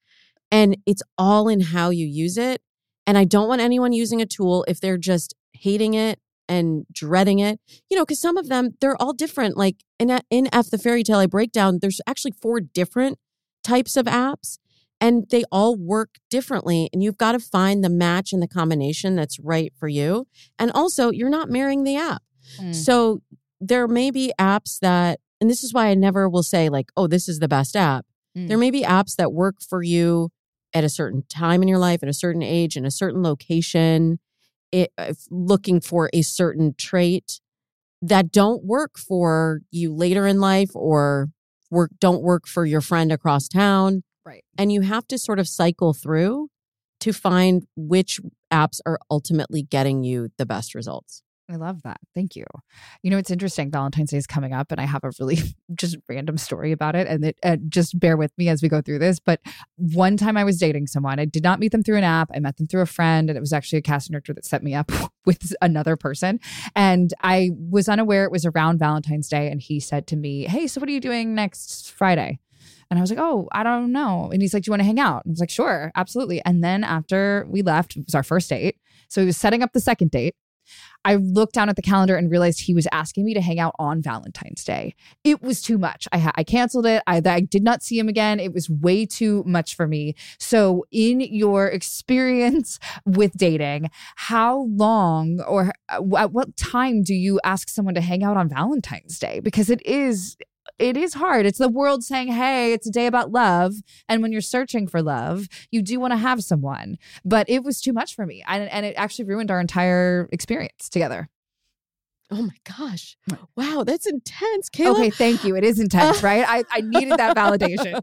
And 0.51 0.77
it's 0.87 1.03
all 1.19 1.49
in 1.49 1.61
how 1.61 1.91
you 1.91 2.07
use 2.07 2.39
it. 2.39 2.61
And 3.07 3.19
I 3.19 3.25
don't 3.25 3.49
want 3.49 3.61
anyone 3.61 3.93
using 3.93 4.21
a 4.21 4.27
tool 4.27 4.65
if 4.69 4.81
they're 4.81 4.99
just 4.99 5.35
hating 5.53 5.95
it 5.95 6.19
and 6.49 6.87
dreading 6.93 7.39
it. 7.39 7.61
You 7.91 7.97
know, 7.97 8.05
because 8.05 8.21
some 8.21 8.37
of 8.37 8.49
them, 8.49 8.71
they're 8.81 9.01
all 9.01 9.13
different. 9.13 9.57
Like 9.57 9.77
in, 9.99 10.19
in 10.31 10.49
F 10.53 10.71
the 10.71 10.79
Fairy 10.79 11.03
Tale, 11.03 11.19
I 11.19 11.27
break 11.27 11.53
down, 11.53 11.79
there's 11.81 12.01
actually 12.07 12.33
four 12.33 12.61
different 12.61 13.19
types 13.63 13.97
of 13.97 14.07
apps 14.07 14.59
and 15.01 15.27
they 15.31 15.45
all 15.51 15.77
work 15.77 16.17
differently. 16.31 16.89
And 16.93 17.03
you've 17.03 17.19
got 17.19 17.33
to 17.33 17.39
find 17.39 17.83
the 17.83 17.91
match 17.91 18.33
and 18.33 18.43
the 18.43 18.49
combination 18.49 19.17
that's 19.17 19.39
right 19.41 19.73
for 19.79 19.89
you. 19.89 20.27
And 20.59 20.71
also, 20.73 21.11
you're 21.11 21.31
not 21.31 21.51
marrying 21.51 21.85
the 21.85 21.97
app. 21.97 22.23
Mm. 22.59 22.75
So 22.75 23.23
there 23.69 23.89
may 23.89 24.11
be 24.11 24.33
apps 24.39 24.79
that, 24.81 25.21
and 25.41 25.49
this 25.49 25.65
is 25.65 25.73
why 25.73 25.89
I 25.89 25.95
never 25.95 26.29
will 26.29 26.43
say, 26.43 26.69
like, 26.69 26.91
oh, 26.97 27.07
this 27.07 27.29
is 27.29 27.39
the 27.39 27.49
best 27.49 27.77
app. 27.77 28.05
Mm. 28.37 28.49
There 28.49 28.59
may 28.59 28.71
be 28.71 28.83
apps 28.83 29.17
that 29.17 29.33
work 29.33 29.57
for 29.67 29.83
you 29.83 30.31
at 30.75 30.85
a 30.85 30.89
certain 30.89 31.25
time 31.29 31.63
in 31.63 31.69
your 31.69 31.79
life, 31.79 32.03
at 32.03 32.09
a 32.09 32.15
certain 32.15 32.43
age, 32.43 32.77
in 32.77 32.85
a 32.85 32.91
certain 32.91 33.23
location, 33.23 34.19
it, 34.73 34.93
looking 35.31 35.81
for 35.81 36.11
a 36.13 36.23
certain 36.23 36.75
trait 36.77 37.41
that 38.03 38.31
don't 38.31 38.65
work 38.65 38.99
for 38.99 39.61
you 39.71 39.95
later 39.95 40.27
in 40.27 40.41
life 40.41 40.71
or 40.75 41.29
work 41.71 41.91
don't 42.01 42.23
work 42.23 42.47
for 42.47 42.67
your 42.67 42.81
friend 42.81 43.11
across 43.13 43.49
town. 43.49 44.03
Right. 44.27 44.45
And 44.59 44.73
you 44.73 44.83
have 44.83 45.07
to 45.09 45.19
sort 45.19 45.39
of 45.39 45.49
cycle 45.49 45.95
through 45.95 46.49
to 47.01 47.13
find 47.13 47.67
which 47.77 48.21
apps 48.53 48.81
are 48.85 48.99
ultimately 49.11 49.63
getting 49.63 50.05
you 50.05 50.29
the 50.39 50.47
best 50.47 50.75
results. 50.75 51.23
I 51.51 51.57
love 51.57 51.83
that. 51.83 51.99
Thank 52.15 52.37
you. 52.37 52.45
You 53.03 53.11
know, 53.11 53.19
it's 53.19 53.31
interesting. 53.31 53.71
Valentine's 53.71 54.11
Day 54.11 54.17
is 54.17 54.27
coming 54.27 54.55
up, 54.55 54.73
and 54.73 54.81
I 54.81 54.85
have 54.85 55.05
a 55.05 55.11
really 55.21 55.39
just 55.75 55.97
random 56.09 56.39
story 56.39 56.73
about 56.73 56.97
it. 56.97 57.07
And 57.07 57.25
it, 57.25 57.39
just 57.69 57.99
bear 58.01 58.17
with 58.17 58.33
me 58.39 58.49
as 58.49 58.63
we 58.63 58.69
go 58.69 58.81
through 58.81 59.01
this. 59.01 59.19
But 59.21 59.41
one 59.77 60.17
time 60.17 60.39
I 60.39 60.45
was 60.45 60.59
dating 60.59 60.87
someone, 60.87 61.19
I 61.19 61.27
did 61.27 61.43
not 61.43 61.61
meet 61.61 61.73
them 61.73 61.83
through 61.83 61.99
an 61.99 62.05
app. 62.05 62.31
I 62.35 62.39
met 62.39 62.57
them 62.57 62.67
through 62.67 62.81
a 62.81 62.87
friend, 62.87 63.29
and 63.29 63.37
it 63.37 63.41
was 63.41 63.53
actually 63.53 63.81
a 63.81 63.83
casting 63.83 64.13
director 64.13 64.33
that 64.33 64.47
set 64.47 64.63
me 64.63 64.75
up 64.75 64.91
with 65.27 65.55
another 65.61 65.97
person. 65.97 66.41
And 66.75 67.13
I 67.23 67.51
was 67.59 67.89
unaware 67.89 68.25
it 68.25 68.33
was 68.33 68.47
around 68.47 68.79
Valentine's 68.79 69.29
Day. 69.29 69.51
And 69.51 69.61
he 69.61 69.81
said 69.81 70.07
to 70.09 70.17
me, 70.17 70.45
Hey, 70.45 70.67
so 70.67 70.81
what 70.81 70.89
are 70.89 70.93
you 70.93 71.01
doing 71.01 71.35
next 71.35 71.93
Friday? 71.93 72.39
And 72.91 72.99
I 72.99 73.03
was 73.03 73.11
like, 73.11 73.19
oh, 73.19 73.49
I 73.51 73.63
don't 73.63 73.93
know. 73.93 74.31
And 74.33 74.41
he's 74.43 74.55
like, 74.55 74.63
do 74.63 74.69
you 74.69 74.73
want 74.73 74.81
to 74.81 74.87
hang 74.87 75.01
out? 75.01 75.25
And 75.25 75.31
I 75.31 75.33
was 75.33 75.41
like, 75.41 75.51
sure, 75.51 75.91
absolutely. 75.97 76.43
And 76.45 76.63
then 76.63 76.85
after 76.85 77.47
we 77.49 77.63
left, 77.63 77.97
it 77.97 78.05
was 78.07 78.15
our 78.15 78.23
first 78.23 78.49
date. 78.49 78.77
So 79.09 79.21
he 79.21 79.27
was 79.27 79.37
setting 79.37 79.63
up 79.63 79.73
the 79.73 79.81
second 79.81 80.11
date. 80.11 80.35
I 81.05 81.17
looked 81.17 81.55
down 81.55 81.69
at 81.69 81.77
the 81.77 81.83
calendar 81.83 82.17
and 82.17 82.31
realized 82.31 82.61
he 82.61 82.75
was 82.75 82.89
asking 82.93 83.25
me 83.25 83.35
to 83.35 83.41
hang 83.41 83.61
out 83.61 83.75
on 83.79 84.01
Valentine's 84.01 84.65
Day. 84.65 84.95
It 85.23 85.43
was 85.43 85.61
too 85.61 85.79
much. 85.79 86.09
I, 86.13 86.33
I 86.35 86.45
canceled 86.45 86.87
it. 86.87 87.03
I, 87.07 87.21
I 87.25 87.41
did 87.41 87.63
not 87.63 87.83
see 87.83 87.99
him 87.99 88.09
again. 88.09 88.41
It 88.41 88.53
was 88.53 88.71
way 88.71 89.07
too 89.07 89.45
much 89.47 89.77
for 89.77 89.87
me. 89.87 90.15
So, 90.39 90.85
in 90.91 91.21
your 91.21 91.69
experience 91.69 92.79
with 93.05 93.33
dating, 93.37 93.91
how 94.17 94.63
long 94.71 95.41
or 95.47 95.73
uh, 95.89 96.01
at 96.17 96.33
what 96.33 96.57
time 96.57 97.03
do 97.03 97.15
you 97.15 97.41
ask 97.45 97.69
someone 97.69 97.95
to 97.95 98.01
hang 98.01 98.25
out 98.25 98.37
on 98.37 98.49
Valentine's 98.49 99.19
Day? 99.19 99.41
Because 99.41 99.71
it 99.71 99.85
is 99.87 100.37
it 100.79 100.97
is 100.97 101.15
hard. 101.15 101.47
It's 101.47 101.59
the 101.59 101.69
world 101.69 102.05
saying, 102.05 102.29
hey, 102.29 102.73
it's 102.73 102.87
a 102.87 102.91
day 102.91 103.07
about 103.07 103.31
love. 103.31 103.75
And 104.09 104.23
when 104.23 104.33
you're 104.33 104.41
searching 104.41 104.87
for 104.87 105.03
love, 105.03 105.49
you 105.71 105.83
do 105.83 106.01
want 106.01 106.13
to 106.13 106.17
have 106.17 106.43
someone. 106.43 106.99
But 107.25 107.49
it 107.49 107.63
was 107.63 107.81
too 107.81 107.93
much 107.93 108.15
for 108.15 108.27
me. 108.27 108.43
And, 108.47 108.69
and 108.71 108.85
it 108.85 108.95
actually 108.97 109.27
ruined 109.27 109.51
our 109.51 109.61
entire 109.61 110.29
experience 110.33 110.89
together. 110.89 111.29
Oh 112.31 112.43
my 112.43 112.57
gosh. 112.65 113.17
Wow, 113.55 113.85
that's 113.87 114.07
intense, 114.07 114.71
Kayla. 114.71 114.97
Okay, 114.97 115.11
thank 115.11 115.45
you. 115.45 115.57
It 115.57 115.63
is 115.63 115.79
intense, 115.81 116.23
right? 116.23 116.45
I, 116.47 116.65
I 116.71 116.81
needed 116.81 117.19
that 117.19 117.37
validation. 117.37 118.01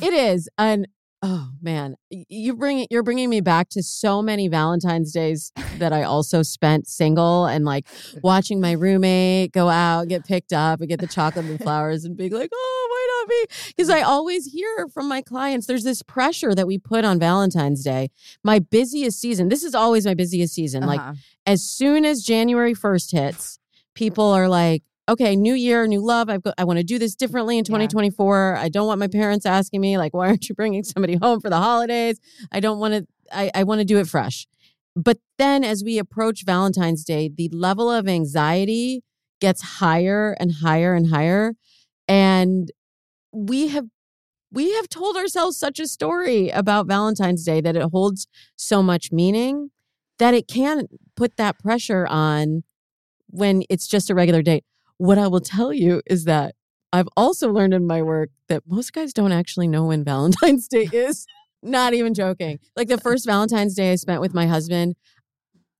it 0.00 0.12
is. 0.12 0.48
And 0.56 0.86
oh 1.28 1.48
man, 1.60 1.96
you 2.10 2.54
bring 2.54 2.78
it 2.80 2.88
you're 2.90 3.02
bringing 3.02 3.28
me 3.28 3.40
back 3.40 3.68
to 3.70 3.82
so 3.82 4.22
many 4.22 4.46
Valentine's 4.48 5.12
days 5.12 5.50
that 5.78 5.92
I 5.92 6.04
also 6.04 6.42
spent 6.42 6.86
single 6.86 7.46
and 7.46 7.64
like 7.64 7.86
watching 8.22 8.60
my 8.60 8.72
roommate 8.72 9.50
go 9.52 9.68
out, 9.68 10.06
get 10.08 10.24
picked 10.24 10.52
up 10.52 10.80
and 10.80 10.88
get 10.88 11.00
the 11.00 11.06
chocolate 11.08 11.46
and 11.46 11.60
flowers 11.60 12.04
and 12.04 12.16
being 12.16 12.32
like, 12.32 12.50
"Oh, 12.54 12.86
why 12.90 13.06
not 13.20 13.28
me?" 13.28 13.72
Because 13.76 13.90
I 13.90 14.02
always 14.02 14.46
hear 14.46 14.86
from 14.94 15.08
my 15.08 15.20
clients 15.20 15.66
there's 15.66 15.84
this 15.84 16.02
pressure 16.02 16.54
that 16.54 16.66
we 16.66 16.78
put 16.78 17.04
on 17.04 17.18
Valentine's 17.18 17.82
Day. 17.82 18.10
My 18.44 18.58
busiest 18.60 19.20
season. 19.20 19.48
This 19.48 19.64
is 19.64 19.74
always 19.74 20.06
my 20.06 20.14
busiest 20.14 20.54
season. 20.54 20.84
Like 20.86 21.00
Uh-huh. 21.00 21.14
as 21.44 21.62
soon 21.62 22.04
as 22.04 22.22
January 22.22 22.74
1st 22.74 23.10
hits, 23.12 23.58
people 23.94 24.24
are 24.26 24.48
like, 24.48 24.82
okay, 25.08 25.36
new 25.36 25.54
year, 25.54 25.86
new 25.86 26.04
love. 26.04 26.28
I've 26.28 26.42
got, 26.42 26.54
I 26.58 26.64
want 26.64 26.78
to 26.78 26.84
do 26.84 26.98
this 26.98 27.14
differently 27.14 27.58
in 27.58 27.64
2024. 27.64 28.56
I 28.56 28.68
don't 28.68 28.86
want 28.86 28.98
my 29.00 29.08
parents 29.08 29.46
asking 29.46 29.80
me, 29.80 29.98
like, 29.98 30.14
why 30.14 30.28
aren't 30.28 30.48
you 30.48 30.54
bringing 30.54 30.84
somebody 30.84 31.16
home 31.22 31.40
for 31.40 31.50
the 31.50 31.58
holidays? 31.58 32.18
I 32.52 32.60
don't 32.60 32.78
want 32.78 32.94
to, 32.94 33.06
I, 33.32 33.50
I 33.54 33.62
want 33.64 33.80
to 33.80 33.84
do 33.84 33.98
it 33.98 34.08
fresh. 34.08 34.46
But 34.94 35.18
then 35.38 35.62
as 35.62 35.84
we 35.84 35.98
approach 35.98 36.44
Valentine's 36.44 37.04
Day, 37.04 37.28
the 37.34 37.48
level 37.52 37.90
of 37.90 38.08
anxiety 38.08 39.02
gets 39.40 39.60
higher 39.62 40.36
and 40.40 40.52
higher 40.62 40.94
and 40.94 41.10
higher. 41.10 41.54
And 42.08 42.70
we 43.32 43.68
have 43.68 43.86
we 44.52 44.72
have 44.74 44.88
told 44.88 45.16
ourselves 45.16 45.58
such 45.58 45.78
a 45.80 45.86
story 45.86 46.48
about 46.48 46.86
Valentine's 46.86 47.44
Day 47.44 47.60
that 47.60 47.76
it 47.76 47.82
holds 47.92 48.26
so 48.54 48.82
much 48.82 49.12
meaning 49.12 49.70
that 50.18 50.32
it 50.32 50.48
can 50.48 50.86
put 51.14 51.36
that 51.36 51.58
pressure 51.58 52.06
on 52.06 52.62
when 53.26 53.64
it's 53.68 53.86
just 53.86 54.08
a 54.08 54.14
regular 54.14 54.40
date. 54.40 54.64
What 54.98 55.18
I 55.18 55.26
will 55.26 55.40
tell 55.40 55.72
you 55.72 56.02
is 56.06 56.24
that 56.24 56.54
I've 56.92 57.08
also 57.16 57.50
learned 57.52 57.74
in 57.74 57.86
my 57.86 58.02
work 58.02 58.30
that 58.48 58.62
most 58.66 58.92
guys 58.92 59.12
don't 59.12 59.32
actually 59.32 59.68
know 59.68 59.86
when 59.86 60.04
Valentine's 60.12 60.68
Day 60.68 60.88
is. 60.92 61.26
Not 61.62 61.94
even 61.94 62.14
joking. 62.14 62.58
Like 62.76 62.88
the 62.88 62.98
first 62.98 63.26
Valentine's 63.26 63.74
Day 63.74 63.92
I 63.92 63.96
spent 63.96 64.20
with 64.20 64.34
my 64.34 64.46
husband 64.46 64.94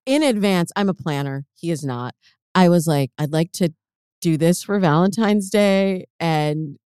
in 0.05 0.23
advance, 0.23 0.71
I'm 0.77 0.89
a 0.89 0.95
planner. 0.95 1.45
He 1.55 1.71
is 1.71 1.85
not. 1.85 2.15
I 2.55 2.69
was 2.69 2.87
like, 2.87 3.11
I'd 3.19 3.33
like 3.33 3.53
to 3.53 3.73
do 4.21 4.37
this 4.37 4.63
for 4.63 4.79
Valentine's 4.79 5.51
Day 5.51 6.07
and 6.19 6.79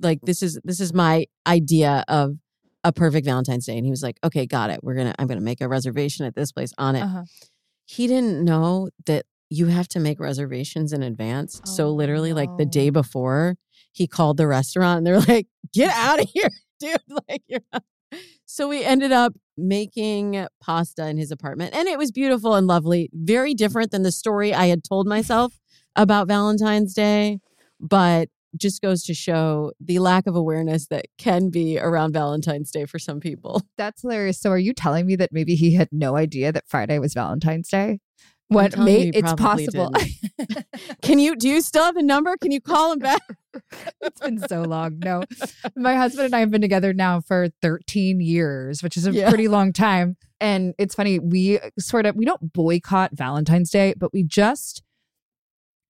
like 0.00 0.20
this 0.22 0.42
is 0.42 0.60
this 0.62 0.78
is 0.78 0.94
my 0.94 1.26
idea 1.46 2.04
of 2.06 2.36
a 2.84 2.92
perfect 2.92 3.26
Valentine's 3.26 3.66
Day 3.66 3.76
and 3.76 3.84
he 3.84 3.90
was 3.90 4.02
like, 4.02 4.18
"Okay, 4.22 4.46
got 4.46 4.70
it. 4.70 4.80
We're 4.82 4.94
going 4.94 5.08
to 5.08 5.20
I'm 5.20 5.26
going 5.26 5.38
to 5.38 5.44
make 5.44 5.60
a 5.60 5.68
reservation 5.68 6.24
at 6.26 6.36
this 6.36 6.52
place 6.52 6.72
on 6.78 6.94
it." 6.94 7.02
Uh-huh. 7.02 7.24
He 7.86 8.06
didn't 8.06 8.44
know 8.44 8.90
that 9.06 9.26
you 9.50 9.66
have 9.66 9.88
to 9.88 10.00
make 10.00 10.18
reservations 10.20 10.92
in 10.92 11.02
advance. 11.02 11.60
so 11.64 11.86
Oh, 11.86 11.92
literally 11.92 12.32
like 12.32 12.50
the 12.58 12.66
day 12.66 12.90
before, 12.90 13.56
he 13.92 14.06
called 14.06 14.36
the 14.36 14.46
restaurant 14.46 14.98
and 14.98 15.06
they're 15.06 15.20
like, 15.20 15.46
"Get 15.72 15.92
out 15.94 16.20
of 16.20 16.28
here, 16.34 16.50
dude." 16.80 16.96
Like 17.28 17.42
you're 17.48 17.60
not- 17.72 17.84
So 18.46 18.68
we 18.68 18.84
ended 18.84 19.12
up 19.12 19.34
making 19.56 20.46
pasta 20.62 21.06
in 21.08 21.16
his 21.18 21.30
apartment 21.30 21.74
and 21.74 21.88
it 21.88 21.98
was 21.98 22.10
beautiful 22.12 22.54
and 22.54 22.66
lovely. 22.66 23.10
Very 23.12 23.54
different 23.54 23.90
than 23.90 24.02
the 24.02 24.12
story 24.12 24.54
I 24.54 24.66
had 24.66 24.84
told 24.84 25.06
myself 25.06 25.58
about 25.96 26.28
Valentine's 26.28 26.94
Day, 26.94 27.40
but 27.80 28.28
just 28.56 28.80
goes 28.80 29.02
to 29.04 29.12
show 29.14 29.72
the 29.80 29.98
lack 29.98 30.26
of 30.26 30.34
awareness 30.36 30.86
that 30.88 31.06
can 31.18 31.50
be 31.50 31.78
around 31.78 32.12
Valentine's 32.12 32.70
Day 32.70 32.86
for 32.86 32.98
some 32.98 33.20
people. 33.20 33.62
That's 33.76 34.02
hilarious. 34.02 34.40
So, 34.40 34.50
are 34.50 34.58
you 34.58 34.72
telling 34.72 35.06
me 35.06 35.16
that 35.16 35.30
maybe 35.32 35.54
he 35.56 35.74
had 35.74 35.88
no 35.92 36.16
idea 36.16 36.52
that 36.52 36.64
Friday 36.66 36.98
was 36.98 37.12
Valentine's 37.14 37.68
Day? 37.68 37.98
What 38.48 38.78
may 38.78 39.08
it's 39.08 39.32
possible. 39.34 39.92
Can 41.02 41.18
you 41.18 41.34
do 41.36 41.48
you 41.48 41.60
still 41.60 41.84
have 41.84 41.94
the 41.94 42.02
number? 42.02 42.36
Can 42.36 42.52
you 42.52 42.60
call 42.60 42.92
him 42.92 42.98
back? 43.00 43.22
it's 44.00 44.20
been 44.20 44.38
so 44.48 44.62
long. 44.62 44.98
No, 45.00 45.24
my 45.74 45.94
husband 45.96 46.26
and 46.26 46.36
I 46.36 46.40
have 46.40 46.50
been 46.50 46.60
together 46.60 46.92
now 46.92 47.20
for 47.20 47.48
13 47.62 48.20
years, 48.20 48.82
which 48.82 48.96
is 48.96 49.06
a 49.06 49.12
Yeah. 49.12 49.28
pretty 49.28 49.48
long 49.48 49.72
time. 49.72 50.16
And 50.40 50.74
it's 50.78 50.94
funny, 50.94 51.18
we 51.18 51.58
sort 51.78 52.06
of 52.06 52.14
we 52.14 52.24
don't 52.24 52.52
boycott 52.52 53.12
Valentine's 53.14 53.70
Day, 53.70 53.94
but 53.96 54.12
we 54.12 54.22
just 54.22 54.82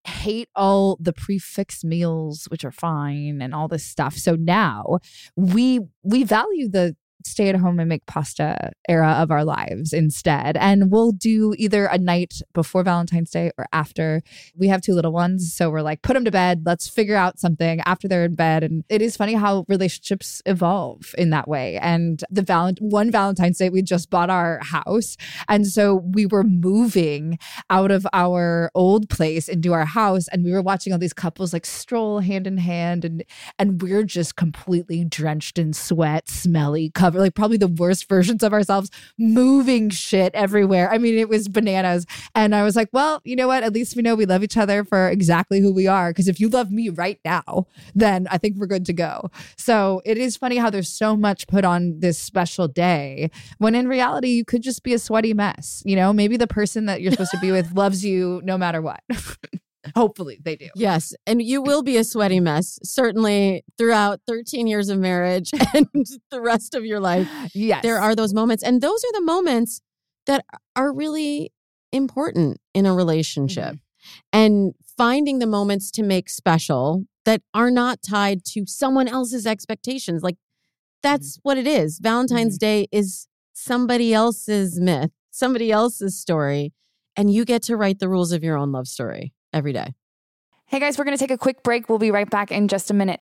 hate 0.05 0.47
all 0.55 0.97
the 1.01 1.11
prix 1.11 1.37
fixe 1.37 1.83
meals 1.83 2.45
which 2.49 2.63
are 2.63 2.71
fine 2.71 3.41
and 3.41 3.53
all 3.53 3.67
this 3.67 3.85
stuff. 3.85 4.15
So 4.15 4.35
now 4.35 4.99
we 5.35 5.81
we 6.01 6.23
value 6.23 6.69
the 6.69 6.95
stay 7.27 7.49
at 7.49 7.55
home 7.55 7.79
and 7.79 7.89
make 7.89 8.05
pasta 8.05 8.71
era 8.87 9.11
of 9.19 9.31
our 9.31 9.43
lives 9.43 9.93
instead. 9.93 10.57
And 10.57 10.91
we'll 10.91 11.11
do 11.11 11.53
either 11.57 11.85
a 11.85 11.97
night 11.97 12.41
before 12.53 12.83
Valentine's 12.83 13.31
Day 13.31 13.51
or 13.57 13.67
after. 13.73 14.21
We 14.55 14.67
have 14.67 14.81
two 14.81 14.93
little 14.93 15.11
ones, 15.11 15.53
so 15.53 15.69
we're 15.69 15.81
like, 15.81 16.01
put 16.01 16.13
them 16.13 16.25
to 16.25 16.31
bed. 16.31 16.63
Let's 16.65 16.87
figure 16.87 17.15
out 17.15 17.39
something 17.39 17.81
after 17.81 18.07
they're 18.07 18.25
in 18.25 18.35
bed. 18.35 18.63
And 18.63 18.83
it 18.89 19.01
is 19.01 19.17
funny 19.17 19.33
how 19.33 19.65
relationships 19.67 20.41
evolve 20.45 21.13
in 21.17 21.29
that 21.31 21.47
way. 21.47 21.77
And 21.77 22.23
the 22.29 22.41
valent 22.41 22.79
one 22.81 23.11
Valentine's 23.11 23.57
Day, 23.57 23.69
we 23.69 23.81
just 23.81 24.09
bought 24.09 24.29
our 24.29 24.59
house. 24.63 25.17
And 25.47 25.67
so 25.67 25.95
we 25.95 26.25
were 26.25 26.43
moving 26.43 27.39
out 27.69 27.91
of 27.91 28.07
our 28.13 28.71
old 28.75 29.09
place 29.09 29.47
into 29.47 29.73
our 29.73 29.85
house. 29.85 30.27
And 30.29 30.43
we 30.43 30.51
were 30.51 30.61
watching 30.61 30.93
all 30.93 30.99
these 30.99 31.13
couples 31.13 31.53
like 31.53 31.65
stroll 31.65 32.19
hand 32.19 32.47
in 32.47 32.57
hand 32.57 33.05
and 33.05 33.23
and 33.59 33.81
we're 33.81 34.03
just 34.03 34.35
completely 34.35 35.03
drenched 35.03 35.57
in 35.57 35.73
sweat, 35.73 36.29
smelly, 36.29 36.91
covered 36.91 37.16
like 37.17 37.35
probably 37.35 37.57
the 37.57 37.67
worst 37.67 38.07
versions 38.09 38.43
of 38.43 38.53
ourselves, 38.53 38.89
moving 39.17 39.89
shit 39.89 40.33
everywhere. 40.33 40.91
I 40.91 40.97
mean, 40.97 41.17
it 41.17 41.29
was 41.29 41.47
bananas. 41.47 42.05
And 42.35 42.55
I 42.55 42.63
was 42.63 42.75
like, 42.75 42.89
well, 42.91 43.21
you 43.23 43.35
know 43.35 43.47
what? 43.47 43.63
At 43.63 43.73
least 43.73 43.95
we 43.95 44.01
know 44.01 44.15
we 44.15 44.25
love 44.25 44.43
each 44.43 44.57
other 44.57 44.83
for 44.83 45.09
exactly 45.09 45.59
who 45.59 45.71
we 45.71 45.87
are. 45.87 46.11
Because 46.11 46.27
if 46.27 46.39
you 46.39 46.49
love 46.49 46.71
me 46.71 46.89
right 46.89 47.19
now, 47.25 47.67
then 47.95 48.27
I 48.31 48.37
think 48.37 48.57
we're 48.57 48.67
good 48.67 48.85
to 48.85 48.93
go. 48.93 49.29
So 49.57 50.01
it 50.05 50.17
is 50.17 50.37
funny 50.37 50.57
how 50.57 50.69
there's 50.69 50.89
so 50.89 51.15
much 51.15 51.47
put 51.47 51.65
on 51.65 51.99
this 51.99 52.17
special 52.17 52.67
day 52.67 53.31
when 53.57 53.75
in 53.75 53.87
reality, 53.87 54.29
you 54.29 54.45
could 54.45 54.61
just 54.61 54.83
be 54.83 54.93
a 54.93 54.99
sweaty 54.99 55.33
mess. 55.33 55.83
You 55.85 55.95
know, 55.95 56.13
maybe 56.13 56.37
the 56.37 56.47
person 56.47 56.85
that 56.85 57.01
you're 57.01 57.11
supposed 57.11 57.31
to 57.31 57.39
be 57.39 57.51
with 57.51 57.71
loves 57.75 58.03
you 58.03 58.41
no 58.43 58.57
matter 58.57 58.81
what. 58.81 59.01
Hopefully 59.95 60.39
they 60.43 60.55
do. 60.55 60.69
Yes. 60.75 61.13
And 61.25 61.41
you 61.41 61.61
will 61.61 61.83
be 61.83 61.97
a 61.97 62.03
sweaty 62.03 62.39
mess, 62.39 62.79
certainly 62.83 63.63
throughout 63.77 64.21
13 64.27 64.67
years 64.67 64.89
of 64.89 64.99
marriage 64.99 65.51
and 65.73 65.87
the 66.31 66.41
rest 66.41 66.75
of 66.75 66.85
your 66.85 66.99
life. 66.99 67.29
Yes. 67.53 67.83
There 67.83 67.99
are 67.99 68.15
those 68.15 68.33
moments. 68.33 68.63
And 68.63 68.81
those 68.81 69.03
are 69.03 69.13
the 69.13 69.21
moments 69.21 69.81
that 70.25 70.45
are 70.75 70.93
really 70.93 71.51
important 71.91 72.59
in 72.73 72.85
a 72.85 72.93
relationship. 72.93 73.75
Mm-hmm. 73.75 74.17
And 74.33 74.73
finding 74.97 75.39
the 75.39 75.47
moments 75.47 75.91
to 75.91 76.03
make 76.03 76.29
special 76.29 77.03
that 77.25 77.41
are 77.53 77.71
not 77.71 77.99
tied 78.01 78.43
to 78.45 78.65
someone 78.65 79.07
else's 79.07 79.45
expectations. 79.45 80.23
Like 80.23 80.35
mm-hmm. 80.35 80.99
that's 81.03 81.39
what 81.43 81.57
it 81.57 81.67
is. 81.67 81.99
Valentine's 81.99 82.57
mm-hmm. 82.57 82.83
Day 82.83 82.87
is 82.91 83.27
somebody 83.53 84.13
else's 84.13 84.79
myth, 84.79 85.11
somebody 85.31 85.71
else's 85.71 86.19
story, 86.19 86.73
and 87.15 87.33
you 87.33 87.45
get 87.45 87.63
to 87.63 87.75
write 87.75 87.99
the 87.99 88.09
rules 88.09 88.31
of 88.31 88.43
your 88.43 88.57
own 88.57 88.71
love 88.71 88.87
story 88.87 89.33
every 89.53 89.73
day. 89.73 89.93
Hey 90.65 90.79
guys, 90.79 90.97
we're 90.97 91.05
going 91.05 91.17
to 91.17 91.23
take 91.23 91.31
a 91.31 91.37
quick 91.37 91.63
break. 91.63 91.87
We'll 91.87 91.97
be 91.97 92.11
right 92.11 92.29
back 92.29 92.51
in 92.51 92.67
just 92.67 92.91
a 92.91 92.93
minute. 92.93 93.19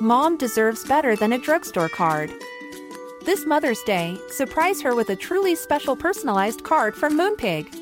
Mom 0.00 0.36
deserves 0.36 0.84
better 0.84 1.14
than 1.14 1.32
a 1.32 1.38
drugstore 1.38 1.88
card. 1.88 2.32
This 3.24 3.46
Mother's 3.46 3.80
Day, 3.82 4.18
surprise 4.30 4.82
her 4.82 4.96
with 4.96 5.10
a 5.10 5.16
truly 5.16 5.54
special 5.54 5.94
personalized 5.94 6.64
card 6.64 6.96
from 6.96 7.16
Moonpig. 7.16 7.81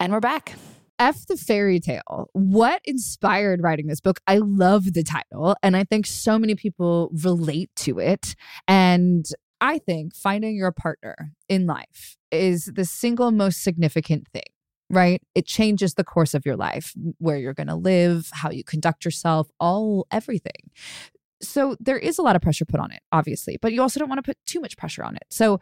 And 0.00 0.14
we're 0.14 0.20
back. 0.20 0.54
F 0.98 1.26
the 1.26 1.36
fairy 1.36 1.78
tale. 1.78 2.30
What 2.32 2.80
inspired 2.86 3.62
writing 3.62 3.86
this 3.86 4.00
book? 4.00 4.18
I 4.26 4.38
love 4.38 4.94
the 4.94 5.02
title, 5.02 5.56
and 5.62 5.76
I 5.76 5.84
think 5.84 6.06
so 6.06 6.38
many 6.38 6.54
people 6.54 7.10
relate 7.22 7.70
to 7.80 7.98
it. 7.98 8.34
And 8.66 9.26
I 9.60 9.76
think 9.76 10.14
finding 10.14 10.56
your 10.56 10.72
partner 10.72 11.34
in 11.50 11.66
life 11.66 12.16
is 12.30 12.72
the 12.74 12.86
single 12.86 13.30
most 13.30 13.62
significant 13.62 14.26
thing, 14.32 14.42
right? 14.88 15.20
It 15.34 15.44
changes 15.44 15.94
the 15.94 16.04
course 16.04 16.32
of 16.32 16.46
your 16.46 16.56
life, 16.56 16.94
where 17.18 17.36
you're 17.36 17.52
going 17.52 17.66
to 17.66 17.76
live, 17.76 18.30
how 18.32 18.50
you 18.50 18.64
conduct 18.64 19.04
yourself, 19.04 19.50
all 19.60 20.06
everything. 20.10 20.70
So 21.42 21.76
there 21.78 21.98
is 21.98 22.18
a 22.18 22.22
lot 22.22 22.36
of 22.36 22.42
pressure 22.42 22.64
put 22.64 22.80
on 22.80 22.90
it, 22.90 23.00
obviously, 23.12 23.58
but 23.60 23.74
you 23.74 23.82
also 23.82 24.00
don't 24.00 24.08
want 24.08 24.18
to 24.18 24.22
put 24.22 24.38
too 24.46 24.60
much 24.60 24.78
pressure 24.78 25.04
on 25.04 25.16
it. 25.16 25.24
So 25.30 25.60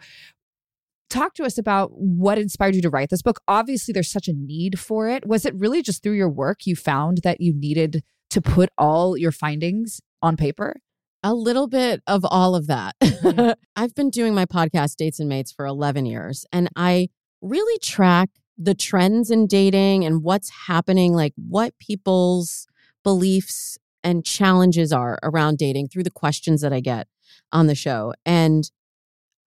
talk 1.11 1.35
to 1.35 1.45
us 1.45 1.59
about 1.59 1.91
what 1.93 2.39
inspired 2.39 2.75
you 2.75 2.83
to 2.83 2.91
write 2.91 3.11
this 3.11 3.23
book. 3.23 3.41
Obviously, 3.49 3.93
there's 3.93 4.11
such 4.11 4.29
a 4.29 4.33
need 4.33 4.79
for 4.79 5.09
it. 5.09 5.27
Was 5.27 5.45
it 5.47 5.55
really 5.55 5.83
just 5.83 6.03
through 6.03 6.13
your 6.13 6.29
work 6.29 6.67
you 6.67 6.77
found 6.77 7.19
that 7.25 7.41
you 7.41 7.55
needed 7.55 8.03
to 8.31 8.41
put 8.41 8.71
all 8.77 9.17
your 9.17 9.33
findings 9.33 10.01
on 10.23 10.37
paper? 10.37 10.77
A 11.23 11.35
little 11.35 11.67
bit 11.67 12.03
of 12.07 12.25
all 12.25 12.55
of 12.55 12.67
that. 12.69 12.95
Mm-hmm. 13.03 13.51
I've 13.77 13.95
been 13.95 14.11
doing 14.11 14.35
my 14.35 14.47
podcast, 14.47 14.97
Dates 14.97 15.19
and 15.19 15.29
Mates, 15.29 15.53
for 15.53 15.67
11 15.67 16.07
years, 16.07 16.47
and 16.53 16.69
I 16.77 17.09
really 17.41 17.79
track 17.81 18.31
the 18.57 18.75
trends 18.75 19.31
in 19.31 19.47
dating 19.47 20.05
and 20.05 20.23
what's 20.23 20.51
happening, 20.67 21.15
like 21.15 21.33
what 21.37 21.79
people's 21.79 22.67
beliefs 23.05 23.79
and 24.03 24.25
challenges 24.25 24.93
are 24.93 25.19
around 25.23 25.59
dating 25.59 25.89
through 25.89 26.03
the 26.03 26.11
questions 26.11 26.61
that 26.61 26.73
I 26.73 26.81
get 26.81 27.07
on 27.53 27.67
the 27.67 27.75
show. 27.75 28.15
And 28.27 28.71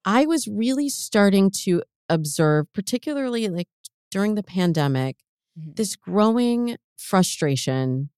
I 0.04 0.26
was 0.26 0.48
really 0.48 0.88
starting 0.88 1.50
to 1.64 1.82
observe, 2.08 2.72
particularly 2.72 3.48
like 3.48 3.68
during 4.10 4.34
the 4.34 4.42
pandemic, 4.42 5.16
mm-hmm. 5.58 5.72
this 5.74 5.96
growing 5.96 6.76
frustration 6.96 8.10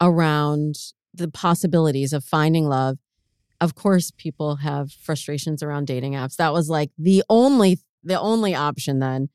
around 0.00 0.76
the 1.14 1.28
possibilities 1.28 2.12
of 2.12 2.24
finding 2.24 2.66
love. 2.66 2.98
Of 3.60 3.74
course, 3.74 4.12
people 4.16 4.56
have 4.56 4.92
frustrations 4.92 5.62
around 5.62 5.86
dating 5.86 6.12
apps. 6.12 6.36
That 6.36 6.52
was 6.52 6.68
like 6.68 6.90
the 6.98 7.22
only 7.28 7.78
the 8.02 8.20
only 8.20 8.54
option 8.54 9.00
then. 9.00 9.28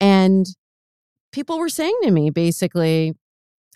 And 0.00 0.46
people 1.32 1.58
were 1.58 1.68
saying 1.68 1.96
to 2.04 2.10
me 2.10 2.30
basically, 2.30 3.14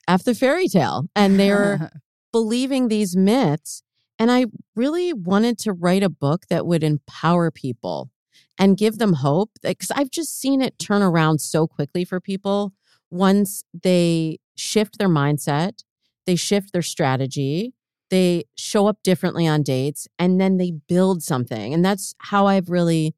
F 0.09 0.25
the 0.25 0.35
fairy 0.35 0.69
tale. 0.69 1.05
And 1.15 1.39
they're 1.39 1.91
believing 2.33 2.89
these 2.89 3.17
myths. 3.17 3.83
And 4.19 4.31
I 4.31 4.47
really 4.75 5.13
wanted 5.13 5.59
to 5.61 5.73
write 5.73 6.03
a 6.03 6.09
book 6.09 6.47
that 6.51 6.67
would 6.67 6.83
empower 6.83 7.51
people 7.51 8.11
and 8.59 8.77
give 8.77 8.99
them 8.99 9.15
hope 9.15 9.51
because 9.63 9.93
I've 9.93 10.11
just 10.11 10.39
seen 10.39 10.61
it 10.61 10.79
turn 10.79 11.03
around 11.03 11.41
so 11.41 11.67
quickly 11.67 12.05
for 12.05 12.21
people 12.21 12.73
once 13.11 13.65
they 13.73 14.39
shift 14.57 14.99
their 14.99 15.09
mindset, 15.09 15.85
they 16.27 16.37
shift 16.37 16.73
their 16.73 16.83
strategy, 16.83 17.73
they 18.11 18.45
show 18.57 18.87
up 18.87 18.99
differently 19.03 19.47
on 19.47 19.63
dates, 19.63 20.09
and 20.19 20.41
then 20.41 20.57
they 20.57 20.73
build 20.89 21.23
something. 21.23 21.73
And 21.73 21.85
that's 21.85 22.15
how 22.19 22.47
I've 22.47 22.69
really 22.69 23.15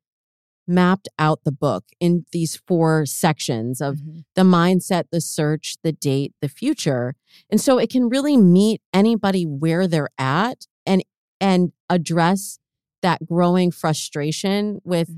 mapped 0.67 1.09
out 1.19 1.43
the 1.45 1.53
book 1.53 1.85
in 1.99 2.25
these 2.33 2.57
four 2.69 3.05
sections 3.05 3.81
of 3.81 3.97
mm-hmm. 3.97 4.21
the 4.37 4.43
mindset, 4.43 5.05
the 5.11 5.21
search, 5.21 5.77
the 5.83 5.93
date, 5.93 6.33
the 6.41 6.49
future. 6.49 7.17
And 7.51 7.61
so 7.61 7.79
it 7.79 7.91
can 7.91 8.09
really 8.09 8.37
meet 8.37 8.81
anybody 8.93 9.45
where 9.45 9.89
they're 9.89 10.11
at 10.19 10.67
and 10.87 11.03
and 11.41 11.73
address 11.89 12.59
that 13.03 13.27
growing 13.27 13.71
frustration 13.71 14.81
with 14.85 15.09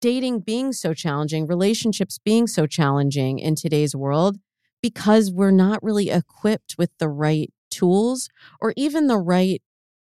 dating 0.00 0.40
being 0.40 0.72
so 0.72 0.94
challenging, 0.94 1.46
relationships 1.46 2.18
being 2.18 2.46
so 2.46 2.66
challenging 2.66 3.38
in 3.38 3.54
today's 3.54 3.94
world 3.94 4.38
because 4.80 5.30
we're 5.30 5.50
not 5.50 5.82
really 5.82 6.08
equipped 6.10 6.76
with 6.78 6.90
the 6.98 7.08
right 7.08 7.52
tools 7.70 8.28
or 8.60 8.72
even 8.76 9.08
the 9.08 9.18
right 9.18 9.60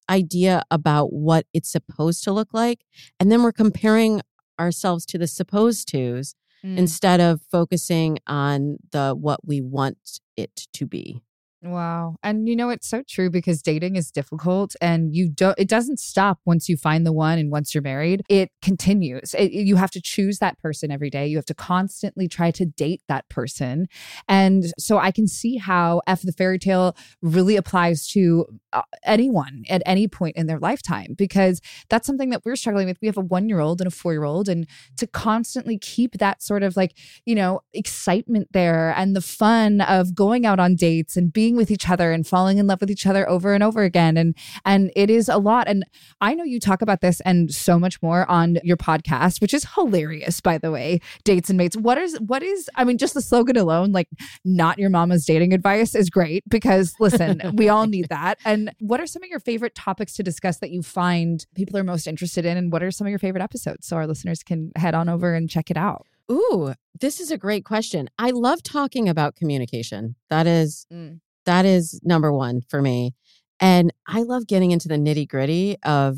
idea 0.09 0.63
about 0.71 1.13
what 1.13 1.45
it's 1.53 1.71
supposed 1.71 2.23
to 2.23 2.31
look 2.31 2.49
like. 2.53 2.83
And 3.19 3.31
then 3.31 3.43
we're 3.43 3.51
comparing 3.51 4.21
ourselves 4.59 5.05
to 5.07 5.17
the 5.17 5.27
supposed 5.27 5.87
tos 5.87 6.35
Mm. 6.63 6.77
instead 6.77 7.21
of 7.21 7.41
focusing 7.51 8.17
on 8.25 8.77
the 8.91 9.13
what 9.13 9.45
we 9.45 9.61
want 9.61 10.19
it 10.35 10.67
to 10.73 10.87
be. 10.87 11.21
Wow. 11.65 12.17
And 12.21 12.47
you 12.47 12.55
know, 12.55 12.69
it's 12.69 12.87
so 12.87 13.01
true 13.07 13.31
because 13.31 13.63
dating 13.63 13.95
is 13.95 14.11
difficult 14.11 14.75
and 14.81 15.15
you 15.15 15.29
don't, 15.29 15.57
it 15.57 15.67
doesn't 15.67 15.99
stop 15.99 16.39
once 16.45 16.69
you 16.69 16.77
find 16.77 17.05
the 17.05 17.13
one 17.13 17.39
and 17.39 17.51
once 17.51 17.73
you're 17.73 17.81
married. 17.81 18.21
It 18.29 18.51
continues. 18.61 19.33
It, 19.33 19.51
you 19.51 19.75
have 19.75 19.89
to 19.91 20.01
choose 20.01 20.37
that 20.39 20.59
person 20.59 20.91
every 20.91 21.09
day. 21.09 21.25
You 21.25 21.37
have 21.37 21.45
to 21.45 21.55
constantly 21.55 22.27
try 22.27 22.51
to 22.51 22.65
date 22.65 23.01
that 23.07 23.27
person. 23.29 23.87
And 24.27 24.65
so 24.77 24.99
I 24.99 25.11
can 25.11 25.27
see 25.27 25.57
how 25.57 26.01
F 26.05 26.21
the 26.21 26.31
fairy 26.31 26.59
tale 26.59 26.95
really 27.21 27.55
applies 27.55 28.07
to 28.09 28.45
uh, 28.73 28.83
anyone 29.03 29.63
at 29.69 29.81
any 29.85 30.07
point 30.07 30.35
in 30.35 30.45
their 30.47 30.59
lifetime 30.59 31.15
because 31.17 31.61
that's 31.89 32.05
something 32.05 32.29
that 32.29 32.41
we're 32.45 32.55
struggling 32.55 32.87
with. 32.87 32.97
We 33.01 33.07
have 33.07 33.17
a 33.17 33.21
one 33.21 33.49
year 33.49 33.59
old 33.59 33.81
and 33.81 33.87
a 33.87 33.91
four 33.91 34.13
year 34.13 34.23
old, 34.23 34.49
and 34.49 34.67
to 34.97 35.07
constantly 35.07 35.77
keep 35.79 36.17
that 36.19 36.43
sort 36.43 36.61
of 36.61 36.77
like, 36.77 36.97
you 37.25 37.33
know, 37.33 37.61
excitement 37.73 38.49
there 38.51 38.93
and 38.95 39.15
the 39.15 39.21
fun 39.21 39.81
of 39.81 40.13
going 40.13 40.45
out 40.45 40.59
on 40.59 40.75
dates 40.75 41.17
and 41.17 41.33
being 41.33 41.54
with 41.55 41.71
each 41.71 41.89
other 41.89 42.11
and 42.11 42.25
falling 42.25 42.57
in 42.57 42.67
love 42.67 42.81
with 42.81 42.91
each 42.91 43.05
other 43.05 43.27
over 43.29 43.53
and 43.53 43.63
over 43.63 43.83
again. 43.83 44.17
And 44.17 44.35
and 44.65 44.91
it 44.95 45.09
is 45.09 45.29
a 45.29 45.37
lot. 45.37 45.67
And 45.67 45.85
I 46.21 46.33
know 46.33 46.43
you 46.43 46.59
talk 46.59 46.81
about 46.81 47.01
this 47.01 47.21
and 47.21 47.51
so 47.53 47.79
much 47.79 48.01
more 48.01 48.29
on 48.29 48.57
your 48.63 48.77
podcast 48.77 49.41
which 49.41 49.53
is 49.53 49.65
hilarious 49.75 50.41
by 50.41 50.57
the 50.57 50.71
way 50.71 50.99
dates 51.23 51.49
and 51.49 51.57
mates. 51.57 51.77
What 51.77 51.97
is 51.97 52.19
what 52.19 52.43
is 52.43 52.69
I 52.75 52.83
mean 52.83 52.97
just 52.97 53.13
the 53.13 53.21
slogan 53.21 53.57
alone 53.57 53.91
like 53.91 54.09
not 54.43 54.79
your 54.79 54.89
mama's 54.89 55.25
dating 55.25 55.53
advice 55.53 55.95
is 55.95 56.09
great 56.09 56.43
because 56.49 56.93
listen 56.99 57.41
we 57.55 57.69
all 57.69 57.87
need 57.87 58.09
that. 58.09 58.39
And 58.45 58.73
what 58.79 58.99
are 58.99 59.07
some 59.07 59.23
of 59.23 59.29
your 59.29 59.39
favorite 59.39 59.75
topics 59.75 60.13
to 60.15 60.23
discuss 60.23 60.57
that 60.59 60.71
you 60.71 60.81
find 60.81 61.45
people 61.55 61.77
are 61.77 61.83
most 61.83 62.07
interested 62.07 62.45
in? 62.45 62.57
And 62.57 62.71
what 62.71 62.83
are 62.83 62.91
some 62.91 63.07
of 63.07 63.09
your 63.09 63.19
favorite 63.19 63.43
episodes? 63.43 63.87
So 63.87 63.95
our 63.95 64.07
listeners 64.07 64.43
can 64.43 64.71
head 64.75 64.95
on 64.95 65.09
over 65.09 65.33
and 65.33 65.49
check 65.49 65.71
it 65.71 65.77
out. 65.77 66.05
Ooh, 66.31 66.73
this 66.99 67.19
is 67.19 67.29
a 67.29 67.37
great 67.37 67.65
question. 67.65 68.09
I 68.17 68.31
love 68.31 68.63
talking 68.63 69.07
about 69.07 69.35
communication. 69.35 70.15
That 70.29 70.47
is 70.47 70.87
mm. 70.91 71.19
That 71.45 71.65
is 71.65 71.99
number 72.03 72.31
1 72.31 72.61
for 72.69 72.81
me. 72.81 73.13
And 73.59 73.93
I 74.07 74.23
love 74.23 74.47
getting 74.47 74.71
into 74.71 74.87
the 74.87 74.95
nitty-gritty 74.95 75.77
of 75.83 76.17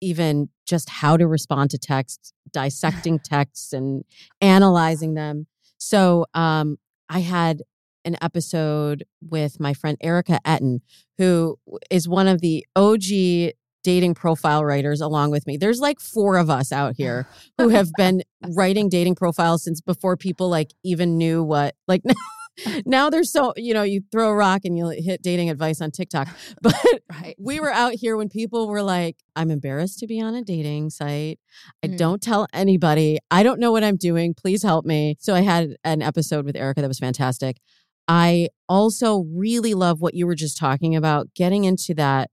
even 0.00 0.48
just 0.66 0.88
how 0.88 1.16
to 1.16 1.26
respond 1.26 1.70
to 1.70 1.78
texts, 1.78 2.32
dissecting 2.52 3.18
texts 3.24 3.72
and 3.72 4.04
analyzing 4.40 5.14
them. 5.14 5.46
So, 5.78 6.26
um 6.34 6.76
I 7.08 7.20
had 7.20 7.62
an 8.04 8.16
episode 8.22 9.04
with 9.22 9.58
my 9.58 9.74
friend 9.74 9.96
Erica 10.00 10.40
Ettin, 10.44 10.80
who 11.16 11.58
is 11.90 12.08
one 12.08 12.28
of 12.28 12.40
the 12.40 12.64
OG 12.76 13.54
dating 13.82 14.14
profile 14.14 14.64
writers 14.64 15.00
along 15.00 15.30
with 15.30 15.46
me. 15.46 15.56
There's 15.56 15.80
like 15.80 16.00
four 16.00 16.36
of 16.36 16.50
us 16.50 16.72
out 16.72 16.94
here 16.96 17.26
who 17.56 17.68
have 17.68 17.88
been 17.96 18.22
writing 18.54 18.88
dating 18.88 19.14
profiles 19.14 19.64
since 19.64 19.80
before 19.80 20.16
people 20.16 20.48
like 20.48 20.72
even 20.84 21.16
knew 21.16 21.42
what 21.42 21.74
like 21.86 22.02
now 22.86 23.10
there's 23.10 23.30
so 23.32 23.52
you 23.56 23.74
know 23.74 23.82
you 23.82 24.02
throw 24.10 24.28
a 24.28 24.34
rock 24.34 24.62
and 24.64 24.76
you'll 24.76 24.90
hit 24.90 25.22
dating 25.22 25.50
advice 25.50 25.80
on 25.80 25.90
TikTok. 25.90 26.28
But 26.62 26.74
right. 27.10 27.36
we 27.38 27.60
were 27.60 27.70
out 27.70 27.94
here 27.94 28.16
when 28.16 28.28
people 28.28 28.68
were 28.68 28.82
like, 28.82 29.16
"I'm 29.36 29.50
embarrassed 29.50 29.98
to 30.00 30.06
be 30.06 30.20
on 30.20 30.34
a 30.34 30.42
dating 30.42 30.90
site. 30.90 31.38
I 31.82 31.88
mm. 31.88 31.96
don't 31.96 32.22
tell 32.22 32.46
anybody. 32.52 33.18
I 33.30 33.42
don't 33.42 33.60
know 33.60 33.72
what 33.72 33.84
I'm 33.84 33.96
doing. 33.96 34.34
Please 34.34 34.62
help 34.62 34.84
me." 34.84 35.16
So 35.20 35.34
I 35.34 35.40
had 35.40 35.76
an 35.84 36.02
episode 36.02 36.44
with 36.44 36.56
Erica 36.56 36.80
that 36.80 36.88
was 36.88 36.98
fantastic. 36.98 37.60
I 38.08 38.48
also 38.68 39.24
really 39.34 39.74
love 39.74 40.00
what 40.00 40.14
you 40.14 40.26
were 40.26 40.34
just 40.34 40.56
talking 40.56 40.96
about, 40.96 41.34
getting 41.34 41.64
into 41.64 41.94
that 41.94 42.30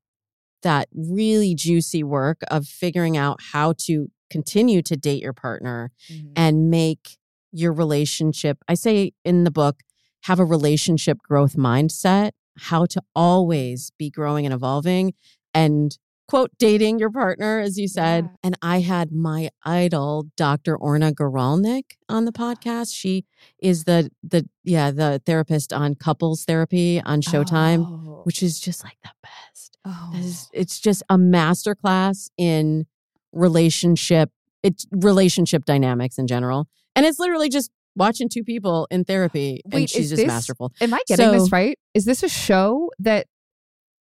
that 0.64 0.88
really 0.94 1.54
juicy 1.54 2.04
work 2.04 2.40
of 2.50 2.66
figuring 2.66 3.16
out 3.16 3.40
how 3.52 3.74
to 3.78 4.08
continue 4.32 4.82
to 4.82 4.98
date 4.98 5.22
your 5.22 5.34
partner 5.34 5.92
mm-hmm. 6.12 6.32
and 6.36 6.70
make 6.70 7.18
your 7.52 7.72
relationship, 7.72 8.58
I 8.68 8.74
say 8.74 9.14
in 9.24 9.44
the 9.44 9.52
book, 9.52 9.82
have 10.26 10.40
a 10.40 10.46
relationship 10.46 11.18
growth 11.20 11.56
mindset, 11.56 12.32
how 12.58 12.86
to 12.86 13.02
always 13.16 13.92
be 13.98 14.10
growing 14.10 14.46
and 14.46 14.54
evolving 14.54 15.14
and 15.54 15.98
quote 16.28 16.50
dating 16.58 16.98
your 16.98 17.12
partner 17.12 17.60
as 17.60 17.78
you 17.78 17.88
said 17.88 18.24
yeah. 18.24 18.32
and 18.44 18.58
i 18.64 18.80
had 18.80 19.12
my 19.12 19.48
idol 19.64 20.26
dr 20.36 20.76
orna 20.78 21.12
guralnik 21.12 21.92
on 22.10 22.26
the 22.26 22.32
podcast 22.32 22.96
she 22.96 23.24
is 23.60 23.84
the 23.84 24.10
the 24.24 24.44
yeah 24.64 24.90
the 24.90 25.22
therapist 25.28 25.72
on 25.72 25.94
couples 25.94 26.44
therapy 26.46 27.00
on 27.06 27.22
showtime 27.22 27.86
oh. 27.86 28.22
which 28.24 28.42
is 28.42 28.60
just 28.60 28.84
like 28.84 28.98
the 29.04 29.12
best 29.22 29.76
Oh. 29.86 30.12
It's, 30.16 30.50
it's 30.52 30.80
just 30.80 31.04
a 31.10 31.18
masterclass 31.18 32.30
in 32.38 32.88
relationship, 33.32 34.32
it's 34.64 34.86
relationship 34.92 35.66
dynamics 35.66 36.18
in 36.18 36.28
general. 36.28 36.68
And 36.96 37.06
it's 37.06 37.20
literally 37.20 37.50
just 37.50 37.70
watching 37.96 38.30
two 38.30 38.44
people 38.44 38.88
in 38.92 39.04
therapy 39.04 39.62
Wait, 39.66 39.80
and 39.80 39.90
she's 39.90 40.10
just 40.10 40.22
this, 40.22 40.28
masterful. 40.28 40.74
Am 40.82 40.94
I 40.94 41.00
getting 41.08 41.26
so, 41.26 41.32
this 41.32 41.52
right? 41.52 41.78
Is 41.94 42.06
this 42.06 42.24
a 42.24 42.30
show 42.30 42.92
that 43.00 43.28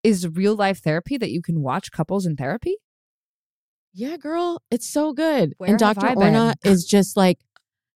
is 0.02 0.28
real 0.28 0.54
life 0.54 0.78
therapy 0.78 1.16
that 1.16 1.30
you 1.30 1.42
can 1.42 1.62
watch 1.62 1.90
couples 1.90 2.26
in 2.26 2.36
therapy? 2.36 2.76
Yeah, 3.92 4.16
girl, 4.16 4.60
it's 4.70 4.88
so 4.88 5.12
good. 5.12 5.54
Where 5.58 5.70
and 5.70 5.78
Dr. 5.78 6.14
Orna 6.16 6.54
is 6.64 6.84
just 6.84 7.16
like 7.16 7.38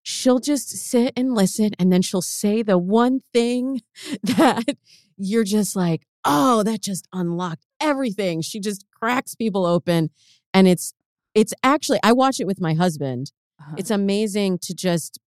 she'll 0.02 0.38
just 0.38 0.70
sit 0.70 1.12
and 1.16 1.34
listen 1.34 1.72
and 1.78 1.92
then 1.92 2.02
she'll 2.02 2.22
say 2.22 2.62
the 2.62 2.78
one 2.78 3.20
thing 3.32 3.82
that 4.22 4.76
you're 5.16 5.44
just 5.44 5.74
like, 5.74 6.06
"Oh, 6.24 6.62
that 6.62 6.82
just 6.82 7.08
unlocked 7.12 7.66
everything. 7.80 8.42
She 8.42 8.60
just 8.60 8.86
cracks 8.90 9.34
people 9.34 9.66
open 9.66 10.10
and 10.54 10.68
it's 10.68 10.94
it's 11.34 11.52
actually 11.62 11.98
I 12.02 12.12
watch 12.12 12.40
it 12.40 12.46
with 12.46 12.60
my 12.60 12.74
husband. 12.74 13.32
Uh-huh. 13.60 13.74
It's 13.78 13.90
amazing 13.90 14.58
to 14.62 14.74
just 14.74 15.18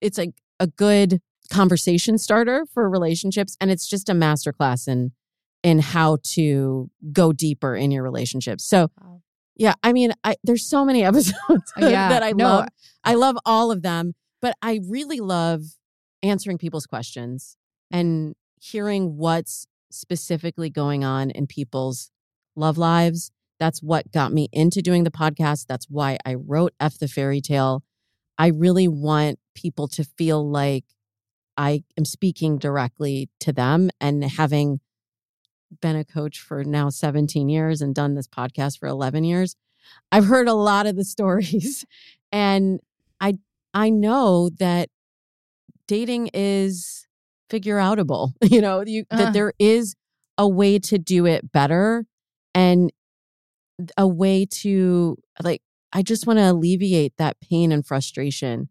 it's 0.00 0.18
like 0.18 0.34
a 0.60 0.66
good 0.66 1.20
conversation 1.50 2.18
starter 2.18 2.66
for 2.72 2.88
relationships 2.90 3.56
and 3.60 3.70
it's 3.70 3.86
just 3.88 4.08
a 4.08 4.12
masterclass 4.12 4.88
in 4.88 5.12
in 5.62 5.80
how 5.80 6.18
to 6.22 6.90
go 7.12 7.32
deeper 7.32 7.74
in 7.74 7.90
your 7.90 8.02
relationships. 8.02 8.64
So 8.64 8.88
wow. 9.00 9.20
yeah, 9.56 9.74
I 9.82 9.92
mean, 9.92 10.12
I 10.22 10.36
there's 10.44 10.68
so 10.68 10.84
many 10.84 11.02
episodes 11.10 11.72
uh, 11.80 11.88
yeah, 11.88 12.08
that 12.08 12.22
I 12.22 12.32
no. 12.32 12.44
love. 12.44 12.68
I 13.04 13.14
uh 13.14 13.18
love 13.18 13.36
all 13.44 13.70
of 13.70 13.82
them, 13.82 14.14
but 14.40 14.54
I 14.62 14.80
really 14.88 15.20
love 15.20 15.62
answering 16.22 16.58
people's 16.58 16.86
questions 16.86 17.56
and 17.90 18.34
hearing 18.60 19.16
what's 19.16 19.66
specifically 19.90 20.70
going 20.70 21.04
on 21.04 21.30
in 21.30 21.46
people's 21.46 22.10
love 22.54 22.78
lives. 22.78 23.30
That's 23.58 23.82
what 23.82 24.12
got 24.12 24.32
me 24.32 24.48
into 24.52 24.82
doing 24.82 25.04
the 25.04 25.10
podcast. 25.10 25.66
That's 25.66 25.86
why 25.88 26.18
I 26.26 26.34
wrote 26.34 26.74
F 26.78 26.98
the 26.98 27.08
Fairy 27.08 27.40
Tale. 27.40 27.82
I 28.38 28.48
really 28.48 28.88
want 28.88 29.38
people 29.54 29.88
to 29.88 30.04
feel 30.04 30.48
like 30.48 30.84
I 31.56 31.84
am 31.96 32.04
speaking 32.04 32.58
directly 32.58 33.30
to 33.40 33.52
them 33.52 33.90
and 34.00 34.22
having 34.24 34.80
been 35.80 35.96
a 35.96 36.04
coach 36.04 36.40
for 36.40 36.64
now 36.64 36.90
17 36.90 37.48
years 37.48 37.80
and 37.80 37.94
done 37.94 38.14
this 38.14 38.28
podcast 38.28 38.78
for 38.78 38.86
11 38.86 39.24
years. 39.24 39.56
I've 40.12 40.26
heard 40.26 40.48
a 40.48 40.54
lot 40.54 40.86
of 40.86 40.96
the 40.96 41.04
stories 41.04 41.84
and 42.32 42.80
I 43.20 43.38
I 43.72 43.90
know 43.90 44.50
that 44.58 44.88
dating 45.86 46.30
is 46.34 47.06
figure 47.50 47.76
outable. 47.76 48.32
You 48.50 48.60
know, 48.60 48.82
you, 48.86 49.04
uh. 49.10 49.16
that 49.16 49.32
there 49.32 49.52
is 49.58 49.94
a 50.38 50.48
way 50.48 50.78
to 50.78 50.98
do 50.98 51.26
it 51.26 51.50
better 51.52 52.04
and 52.54 52.92
a 53.96 54.06
way 54.06 54.46
to 54.46 55.16
like 55.42 55.62
I 55.96 56.02
just 56.02 56.26
want 56.26 56.38
to 56.38 56.50
alleviate 56.50 57.14
that 57.16 57.40
pain 57.40 57.72
and 57.72 57.84
frustration 57.84 58.68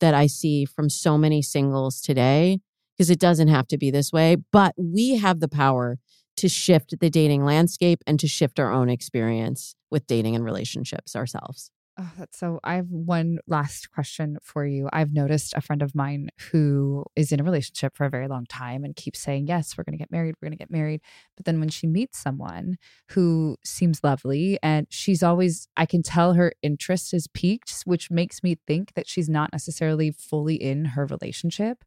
that 0.00 0.14
I 0.14 0.26
see 0.26 0.64
from 0.64 0.90
so 0.90 1.16
many 1.16 1.40
singles 1.40 2.00
today 2.00 2.58
because 2.92 3.08
it 3.08 3.20
doesn't 3.20 3.46
have 3.46 3.68
to 3.68 3.78
be 3.78 3.92
this 3.92 4.12
way, 4.12 4.38
but 4.50 4.74
we 4.76 5.14
have 5.14 5.38
the 5.38 5.46
power 5.46 6.00
to 6.38 6.48
shift 6.48 6.98
the 6.98 7.08
dating 7.08 7.44
landscape 7.44 8.02
and 8.04 8.18
to 8.18 8.26
shift 8.26 8.58
our 8.58 8.72
own 8.72 8.88
experience 8.88 9.76
with 9.92 10.08
dating 10.08 10.34
and 10.34 10.44
relationships 10.44 11.14
ourselves. 11.14 11.70
Oh, 11.98 12.12
that's 12.18 12.38
so. 12.38 12.60
I 12.62 12.74
have 12.74 12.90
one 12.90 13.38
last 13.46 13.90
question 13.90 14.36
for 14.42 14.66
you. 14.66 14.86
I've 14.92 15.14
noticed 15.14 15.54
a 15.56 15.62
friend 15.62 15.80
of 15.80 15.94
mine 15.94 16.28
who 16.52 17.06
is 17.16 17.32
in 17.32 17.40
a 17.40 17.42
relationship 17.42 17.96
for 17.96 18.04
a 18.04 18.10
very 18.10 18.28
long 18.28 18.44
time 18.44 18.84
and 18.84 18.94
keeps 18.94 19.18
saying, 19.18 19.46
Yes, 19.46 19.78
we're 19.78 19.84
going 19.84 19.96
to 19.96 19.98
get 19.98 20.12
married. 20.12 20.34
We're 20.36 20.48
going 20.48 20.58
to 20.58 20.62
get 20.62 20.70
married. 20.70 21.00
But 21.36 21.46
then 21.46 21.58
when 21.58 21.70
she 21.70 21.86
meets 21.86 22.18
someone 22.18 22.76
who 23.12 23.56
seems 23.64 24.04
lovely 24.04 24.58
and 24.62 24.86
she's 24.90 25.22
always, 25.22 25.68
I 25.74 25.86
can 25.86 26.02
tell 26.02 26.34
her 26.34 26.52
interest 26.62 27.14
is 27.14 27.28
peaked, 27.28 27.72
which 27.86 28.10
makes 28.10 28.42
me 28.42 28.58
think 28.66 28.92
that 28.92 29.08
she's 29.08 29.30
not 29.30 29.50
necessarily 29.50 30.10
fully 30.10 30.56
in 30.56 30.84
her 30.86 31.06
relationship. 31.06 31.82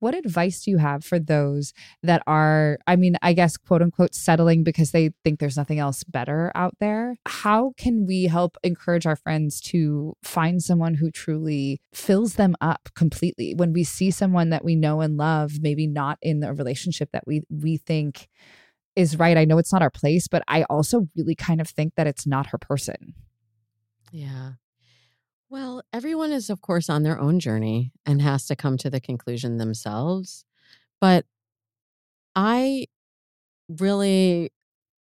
What 0.00 0.16
advice 0.16 0.64
do 0.64 0.72
you 0.72 0.78
have 0.78 1.04
for 1.04 1.20
those 1.20 1.72
that 2.02 2.24
are, 2.26 2.78
I 2.88 2.96
mean, 2.96 3.16
I 3.22 3.32
guess, 3.32 3.56
quote 3.56 3.82
unquote, 3.82 4.16
settling 4.16 4.64
because 4.64 4.90
they 4.90 5.10
think 5.22 5.38
there's 5.38 5.56
nothing 5.56 5.78
else 5.78 6.02
better 6.02 6.50
out 6.56 6.74
there? 6.80 7.14
How 7.26 7.74
can 7.76 8.06
we 8.06 8.24
help 8.24 8.56
encourage 8.64 9.06
our 9.06 9.14
friends? 9.14 9.51
To 9.60 10.14
find 10.22 10.62
someone 10.62 10.94
who 10.94 11.10
truly 11.10 11.80
fills 11.94 12.34
them 12.34 12.54
up 12.60 12.88
completely. 12.94 13.54
When 13.54 13.72
we 13.72 13.84
see 13.84 14.10
someone 14.10 14.50
that 14.50 14.64
we 14.64 14.76
know 14.76 15.00
and 15.00 15.16
love, 15.16 15.60
maybe 15.60 15.86
not 15.86 16.18
in 16.22 16.42
a 16.42 16.52
relationship 16.52 17.10
that 17.12 17.24
we 17.26 17.42
we 17.50 17.76
think 17.76 18.28
is 18.96 19.18
right. 19.18 19.38
I 19.38 19.44
know 19.44 19.58
it's 19.58 19.72
not 19.72 19.82
our 19.82 19.90
place, 19.90 20.28
but 20.28 20.42
I 20.48 20.64
also 20.64 21.08
really 21.16 21.34
kind 21.34 21.60
of 21.60 21.68
think 21.68 21.94
that 21.96 22.06
it's 22.06 22.26
not 22.26 22.48
her 22.48 22.58
person. 22.58 23.14
Yeah. 24.10 24.52
Well, 25.48 25.82
everyone 25.92 26.32
is, 26.32 26.50
of 26.50 26.60
course, 26.60 26.88
on 26.88 27.02
their 27.02 27.18
own 27.18 27.38
journey 27.38 27.92
and 28.06 28.22
has 28.22 28.46
to 28.46 28.56
come 28.56 28.78
to 28.78 28.90
the 28.90 29.00
conclusion 29.00 29.58
themselves. 29.58 30.44
But 31.00 31.26
I 32.34 32.86
really 33.68 34.50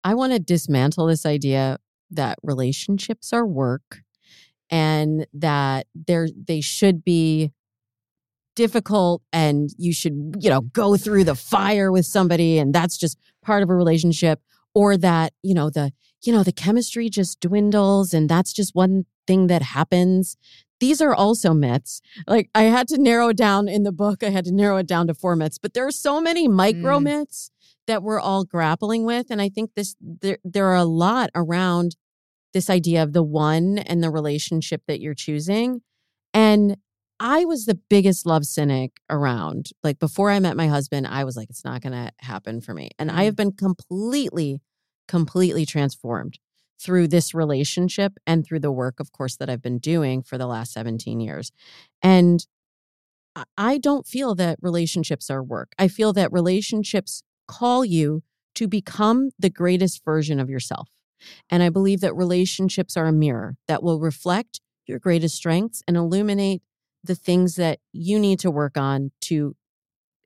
I 0.05 0.15
want 0.15 0.33
to 0.33 0.39
dismantle 0.39 1.07
this 1.07 1.27
idea 1.27 1.79
that 2.11 2.39
relationships 2.43 3.33
are 3.33 3.47
work 3.47 4.03
and 4.71 5.27
that 5.33 5.87
they're 5.95 6.29
they 6.37 6.61
should 6.61 7.05
be 7.05 7.53
difficult 8.55 9.23
and 9.33 9.71
you 9.77 9.93
should 9.93 10.35
you 10.41 10.49
know 10.49 10.63
go 10.63 10.97
through 10.97 11.25
the 11.25 11.35
fire 11.35 11.93
with 11.93 12.07
somebody 12.07 12.59
and 12.59 12.75
that's 12.75 12.97
just 12.97 13.19
part 13.45 13.63
of 13.63 13.69
a 13.69 13.75
relationship 13.75 14.41
or 14.75 14.97
that 14.97 15.35
you 15.43 15.53
know 15.53 15.69
the 15.69 15.93
you 16.23 16.33
know 16.33 16.43
the 16.43 16.53
chemistry 16.53 17.11
just 17.11 17.39
dwindles 17.41 18.15
and 18.15 18.31
that's 18.31 18.55
just 18.55 18.75
one 18.75 19.05
thing 19.27 19.49
that 19.49 19.61
happens 19.61 20.39
these 20.81 21.03
are 21.03 21.15
also 21.15 21.53
myths 21.53 22.01
like 22.27 22.49
i 22.55 22.63
had 22.63 22.89
to 22.89 22.97
narrow 22.97 23.29
it 23.29 23.37
down 23.37 23.69
in 23.69 23.83
the 23.83 23.93
book 23.93 24.25
i 24.25 24.31
had 24.31 24.47
to 24.47 24.53
narrow 24.53 24.79
it 24.79 24.87
down 24.87 25.07
to 25.07 25.13
four 25.13 25.37
myths 25.37 25.59
but 25.59 25.75
there 25.75 25.87
are 25.87 25.91
so 25.93 26.19
many 26.19 26.49
micro 26.49 26.99
Mm. 26.99 27.03
myths 27.03 27.51
that 27.87 28.03
we're 28.03 28.21
all 28.21 28.45
grappling 28.45 29.05
with 29.05 29.27
and 29.31 29.43
i 29.43 29.51
think 29.51 29.73
this 29.77 29.97
there, 30.01 30.39
there 30.45 30.67
are 30.69 30.77
a 30.77 30.85
lot 30.85 31.29
around 31.35 31.95
this 32.57 32.71
idea 32.71 33.03
of 33.03 33.13
the 33.13 33.23
one 33.23 33.77
and 33.77 34.03
the 34.03 34.09
relationship 34.11 34.81
that 34.89 34.99
you're 34.99 35.15
choosing 35.15 35.83
and 36.33 36.77
I 37.19 37.45
was 37.45 37.65
the 37.65 37.79
biggest 37.89 38.27
love 38.27 38.45
cynic 38.45 39.01
around. 39.09 39.71
Like 39.83 39.99
before 39.99 40.31
I 40.31 40.39
met 40.39 40.57
my 40.57 40.69
husband, 40.69 41.07
I 41.07 41.25
was 41.25 41.37
like, 41.37 41.49
it's 41.49 41.65
not 41.65 41.81
going 41.81 41.93
to 41.93 42.13
happen 42.19 42.61
for 42.61 42.75
me. 42.75 42.91
And 42.99 43.11
I 43.11 43.15
mm-hmm. 43.15 43.25
have 43.25 43.37
been 43.37 43.53
completely, 43.53 44.61
completely 45.09 45.65
transformed 45.65 46.39
through 46.79 47.09
this 47.09 47.33
relationship 47.33 48.19
and 48.27 48.45
through 48.45 48.61
the 48.61 48.71
work, 48.71 49.01
of 49.01 49.13
course, 49.13 49.37
that 49.37 49.49
I've 49.49 49.63
been 49.63 49.79
doing 49.79 50.23
for 50.23 50.37
the 50.37 50.47
last 50.47 50.73
17 50.73 51.21
years. 51.21 51.53
And 52.03 52.47
I- 53.35 53.45
I 53.57 53.79
don't 53.79 54.07
feel 54.07 54.35
that 54.35 54.59
relationships 54.61 55.31
are 55.31 55.43
work. 55.43 55.73
I 55.79 55.89
feel 55.89 56.13
that 56.13 56.33
relationships 56.33 57.23
call 57.49 57.83
you 57.83 58.23
to 58.57 58.69
become 58.69 59.31
the 59.39 59.51
greatest 59.51 60.05
version 60.05 60.39
of 60.39 60.51
yourself. 60.51 60.91
And 61.51 61.63
I 61.63 61.69
believe 61.69 62.01
that 62.01 62.15
relationships 62.15 62.97
are 62.97 63.07
a 63.07 63.13
mirror 63.13 63.57
that 63.69 63.83
will 63.83 64.01
reflect 64.01 64.61
your 64.87 64.99
greatest 64.99 65.37
strengths 65.37 65.83
and 65.89 65.97
illuminate 65.97 66.63
the 67.03 67.15
things 67.15 67.57
that 67.57 67.79
you 67.93 68.19
need 68.19 68.39
to 68.41 68.51
work 68.51 68.77
on 68.77 69.13
to, 69.23 69.55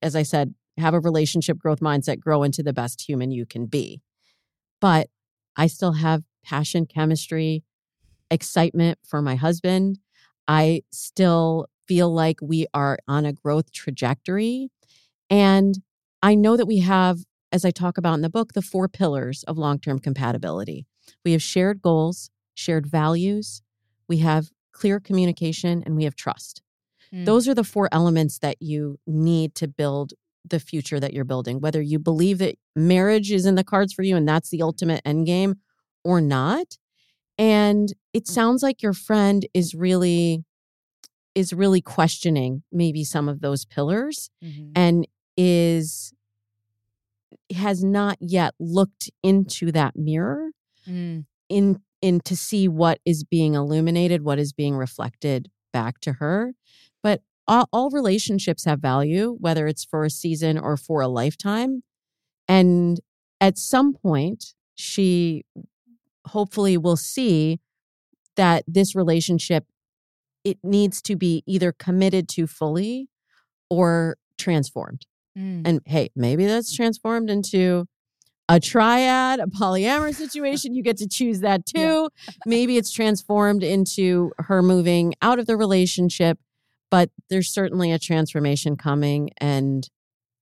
as 0.02 0.16
I 0.16 0.22
said, 0.22 0.54
have 0.78 0.94
a 0.94 1.00
relationship 1.00 1.58
growth 1.58 1.80
mindset, 1.80 2.20
grow 2.20 2.42
into 2.42 2.62
the 2.62 2.72
best 2.72 3.02
human 3.08 3.30
you 3.30 3.46
can 3.46 3.66
be. 3.66 4.00
But 4.80 5.08
I 5.56 5.66
still 5.66 5.92
have 5.92 6.22
passion, 6.42 6.86
chemistry, 6.86 7.64
excitement 8.30 8.98
for 9.04 9.20
my 9.20 9.34
husband. 9.34 9.98
I 10.48 10.82
still 10.90 11.66
feel 11.86 12.12
like 12.12 12.36
we 12.40 12.66
are 12.72 12.98
on 13.06 13.26
a 13.26 13.32
growth 13.32 13.72
trajectory. 13.72 14.70
And 15.28 15.76
I 16.22 16.34
know 16.34 16.56
that 16.56 16.66
we 16.66 16.78
have, 16.78 17.18
as 17.52 17.64
I 17.64 17.70
talk 17.70 17.98
about 17.98 18.14
in 18.14 18.22
the 18.22 18.30
book, 18.30 18.52
the 18.52 18.62
four 18.62 18.88
pillars 18.88 19.42
of 19.44 19.58
long 19.58 19.78
term 19.78 19.98
compatibility. 19.98 20.86
We 21.24 21.32
have 21.32 21.42
shared 21.42 21.82
goals, 21.82 22.30
shared 22.54 22.86
values, 22.86 23.62
we 24.08 24.18
have 24.18 24.50
clear 24.72 25.00
communication, 25.00 25.82
and 25.84 25.96
we 25.96 26.04
have 26.04 26.14
trust. 26.14 26.62
Mm. 27.12 27.24
Those 27.24 27.48
are 27.48 27.54
the 27.54 27.64
four 27.64 27.88
elements 27.92 28.38
that 28.38 28.56
you 28.60 28.98
need 29.06 29.54
to 29.56 29.68
build 29.68 30.12
the 30.48 30.60
future 30.60 30.98
that 31.00 31.12
you're 31.12 31.24
building, 31.24 31.60
whether 31.60 31.82
you 31.82 31.98
believe 31.98 32.38
that 32.38 32.56
marriage 32.74 33.30
is 33.30 33.44
in 33.46 33.56
the 33.56 33.64
cards 33.64 33.92
for 33.92 34.02
you 34.02 34.16
and 34.16 34.26
that's 34.26 34.48
the 34.50 34.62
ultimate 34.62 35.02
end 35.04 35.26
game 35.26 35.56
or 36.04 36.20
not. 36.20 36.78
And 37.36 37.92
it 38.14 38.26
sounds 38.26 38.62
like 38.62 38.82
your 38.82 38.92
friend 38.94 39.46
is 39.54 39.74
really 39.74 40.44
is 41.34 41.52
really 41.52 41.80
questioning 41.80 42.62
maybe 42.72 43.04
some 43.04 43.28
of 43.28 43.40
those 43.40 43.64
pillars 43.64 44.30
Mhm. 44.42 44.72
and 44.74 45.06
is 45.36 46.12
has 47.52 47.82
not 47.84 48.16
yet 48.20 48.54
looked 48.58 49.10
into 49.22 49.72
that 49.72 49.96
mirror 49.96 50.50
Mm. 50.88 51.26
in 51.48 51.82
in 52.00 52.20
to 52.20 52.34
see 52.34 52.66
what 52.66 52.98
is 53.04 53.24
being 53.24 53.54
illuminated, 53.54 54.22
what 54.22 54.38
is 54.38 54.54
being 54.54 54.74
reflected 54.74 55.50
back 55.72 56.00
to 56.00 56.14
her. 56.14 56.54
But 57.02 57.22
all, 57.46 57.68
all 57.72 57.90
relationships 57.90 58.64
have 58.64 58.80
value, 58.80 59.36
whether 59.38 59.66
it's 59.66 59.84
for 59.84 60.04
a 60.04 60.10
season 60.10 60.58
or 60.58 60.78
for 60.78 61.02
a 61.02 61.08
lifetime. 61.08 61.82
And 62.48 63.00
at 63.40 63.58
some 63.58 63.92
point, 63.92 64.54
she 64.74 65.44
hopefully 66.28 66.78
will 66.78 66.96
see 66.96 67.60
that 68.36 68.64
this 68.66 68.94
relationship 68.94 69.66
it 70.42 70.56
needs 70.62 71.02
to 71.02 71.16
be 71.16 71.42
either 71.46 71.70
committed 71.70 72.26
to 72.30 72.46
fully 72.46 73.10
or 73.68 74.16
transformed. 74.38 75.04
Mm. 75.40 75.62
And 75.64 75.80
hey, 75.86 76.10
maybe 76.14 76.46
that's 76.46 76.74
transformed 76.74 77.30
into 77.30 77.86
a 78.48 78.60
triad, 78.60 79.40
a 79.40 79.46
polyamorous 79.46 80.14
situation. 80.16 80.74
You 80.74 80.82
get 80.82 80.98
to 80.98 81.08
choose 81.08 81.40
that 81.40 81.64
too. 81.64 82.10
Maybe 82.44 82.76
it's 82.76 82.90
transformed 82.90 83.62
into 83.62 84.32
her 84.38 84.62
moving 84.62 85.14
out 85.22 85.38
of 85.38 85.46
the 85.46 85.56
relationship, 85.56 86.38
but 86.90 87.10
there's 87.30 87.48
certainly 87.48 87.92
a 87.92 87.98
transformation 87.98 88.76
coming. 88.76 89.30
And 89.38 89.88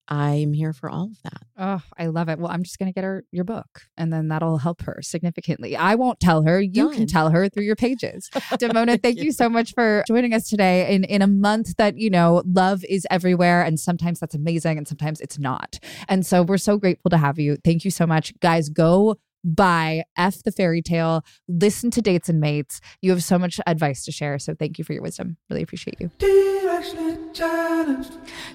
I'm 0.08 0.54
here 0.54 0.72
for 0.72 0.88
all 0.88 1.04
of 1.04 1.22
that. 1.22 1.42
Oh, 1.58 1.82
I 1.98 2.06
love 2.06 2.28
it. 2.28 2.38
Well, 2.38 2.50
I'm 2.50 2.62
just 2.62 2.78
going 2.78 2.90
to 2.90 2.94
get 2.94 3.04
her 3.04 3.24
your 3.30 3.44
book 3.44 3.82
and 3.96 4.10
then 4.10 4.28
that'll 4.28 4.58
help 4.58 4.82
her 4.82 5.00
significantly. 5.02 5.76
I 5.76 5.96
won't 5.96 6.18
tell 6.18 6.42
her. 6.42 6.60
You 6.60 6.90
can 6.90 7.06
tell 7.06 7.30
her 7.30 7.48
through 7.48 7.64
your 7.64 7.76
pages. 7.76 8.30
Damona, 8.34 9.02
thank 9.02 9.18
you 9.18 9.32
so 9.32 9.50
much 9.50 9.74
for 9.74 10.02
joining 10.06 10.32
us 10.32 10.48
today 10.48 10.94
in, 10.94 11.04
in 11.04 11.20
a 11.20 11.26
month 11.26 11.76
that, 11.76 11.98
you 11.98 12.08
know, 12.08 12.42
love 12.46 12.84
is 12.88 13.06
everywhere. 13.10 13.62
And 13.62 13.78
sometimes 13.78 14.20
that's 14.20 14.34
amazing 14.34 14.78
and 14.78 14.88
sometimes 14.88 15.20
it's 15.20 15.38
not. 15.38 15.78
And 16.08 16.24
so 16.24 16.42
we're 16.42 16.56
so 16.56 16.78
grateful 16.78 17.10
to 17.10 17.18
have 17.18 17.38
you. 17.38 17.56
Thank 17.62 17.84
you 17.84 17.90
so 17.90 18.06
much. 18.06 18.32
Guys, 18.40 18.70
go 18.70 19.16
buy 19.44 20.04
F 20.16 20.42
the 20.42 20.52
Fairy 20.52 20.82
Tale, 20.82 21.24
listen 21.48 21.90
to 21.92 22.02
Dates 22.02 22.28
and 22.28 22.40
Mates. 22.40 22.80
You 23.02 23.10
have 23.10 23.22
so 23.22 23.38
much 23.38 23.60
advice 23.66 24.04
to 24.04 24.12
share. 24.12 24.38
So 24.38 24.54
thank 24.54 24.78
you 24.78 24.84
for 24.84 24.92
your 24.92 25.02
wisdom. 25.02 25.36
Really 25.50 25.62
appreciate 25.62 26.00
you. 26.00 26.10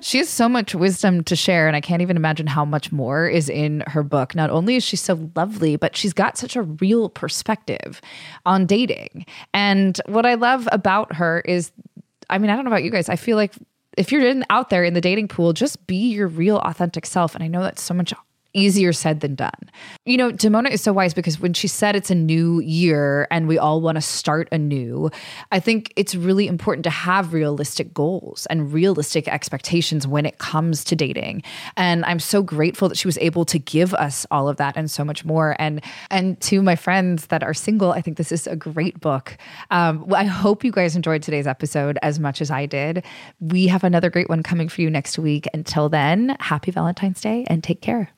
She 0.01 0.17
has 0.17 0.29
so 0.29 0.49
much 0.49 0.75
wisdom 0.75 1.23
to 1.23 1.36
share, 1.36 1.67
and 1.67 1.75
I 1.75 1.81
can't 1.81 2.01
even 2.01 2.17
imagine 2.17 2.47
how 2.47 2.65
much 2.65 2.91
more 2.91 3.27
is 3.27 3.49
in 3.49 3.84
her 3.88 4.03
book. 4.03 4.36
Not 4.36 4.49
only 4.49 4.75
is 4.75 4.84
she 4.84 4.95
so 4.95 5.29
lovely, 5.36 5.75
but 5.75 5.95
she's 5.95 6.13
got 6.13 6.38
such 6.38 6.55
a 6.55 6.63
real 6.63 7.09
perspective 7.09 8.01
on 8.45 8.65
dating. 8.65 9.25
And 9.53 9.99
what 10.07 10.25
I 10.25 10.36
love 10.36 10.67
about 10.71 11.15
her 11.15 11.41
is, 11.41 11.71
I 12.29 12.38
mean, 12.38 12.49
I 12.49 12.55
don't 12.55 12.65
know 12.65 12.71
about 12.71 12.84
you 12.84 12.91
guys, 12.91 13.09
I 13.09 13.15
feel 13.15 13.38
like 13.38 13.53
if 13.97 14.11
you're 14.11 14.25
in, 14.25 14.45
out 14.49 14.69
there 14.69 14.84
in 14.84 14.93
the 14.93 15.01
dating 15.01 15.27
pool, 15.27 15.53
just 15.53 15.86
be 15.88 16.13
your 16.13 16.27
real, 16.27 16.57
authentic 16.57 17.05
self. 17.05 17.36
And 17.36 17.43
I 17.43 17.47
know 17.47 17.61
that's 17.61 17.81
so 17.81 17.93
much 17.93 18.13
easier 18.53 18.93
said 18.93 19.19
than 19.19 19.35
done. 19.35 19.51
You 20.05 20.17
know, 20.17 20.31
Damona 20.31 20.71
is 20.71 20.81
so 20.81 20.93
wise 20.93 21.13
because 21.13 21.39
when 21.39 21.53
she 21.53 21.67
said 21.67 21.95
it's 21.95 22.11
a 22.11 22.15
new 22.15 22.59
year 22.61 23.27
and 23.31 23.47
we 23.47 23.57
all 23.57 23.81
want 23.81 23.95
to 23.95 24.01
start 24.01 24.47
anew, 24.51 25.09
I 25.51 25.59
think 25.59 25.91
it's 25.95 26.15
really 26.15 26.47
important 26.47 26.83
to 26.83 26.89
have 26.89 27.33
realistic 27.33 27.93
goals 27.93 28.45
and 28.47 28.71
realistic 28.71 29.27
expectations 29.27 30.07
when 30.07 30.25
it 30.25 30.37
comes 30.37 30.83
to 30.85 30.95
dating. 30.95 31.43
And 31.77 32.05
I'm 32.05 32.19
so 32.19 32.41
grateful 32.43 32.89
that 32.89 32.97
she 32.97 33.07
was 33.07 33.17
able 33.19 33.45
to 33.45 33.59
give 33.59 33.93
us 33.95 34.25
all 34.31 34.47
of 34.47 34.57
that 34.57 34.77
and 34.77 34.89
so 34.89 35.03
much 35.03 35.25
more. 35.25 35.55
And 35.59 35.81
and 36.09 36.39
to 36.41 36.61
my 36.61 36.75
friends 36.75 37.27
that 37.27 37.43
are 37.43 37.53
single, 37.53 37.91
I 37.91 38.01
think 38.01 38.17
this 38.17 38.31
is 38.31 38.47
a 38.47 38.55
great 38.55 38.99
book. 38.99 39.37
Um, 39.71 40.11
I 40.13 40.25
hope 40.25 40.63
you 40.63 40.71
guys 40.71 40.95
enjoyed 40.95 41.23
today's 41.23 41.47
episode 41.47 41.97
as 42.01 42.19
much 42.19 42.41
as 42.41 42.51
I 42.51 42.65
did. 42.65 43.03
We 43.39 43.67
have 43.67 43.83
another 43.83 44.09
great 44.09 44.29
one 44.29 44.43
coming 44.43 44.69
for 44.69 44.81
you 44.81 44.89
next 44.89 45.17
week. 45.17 45.47
Until 45.53 45.89
then, 45.89 46.35
happy 46.39 46.71
Valentine's 46.71 47.21
Day 47.21 47.45
and 47.47 47.63
take 47.63 47.81
care. 47.81 48.11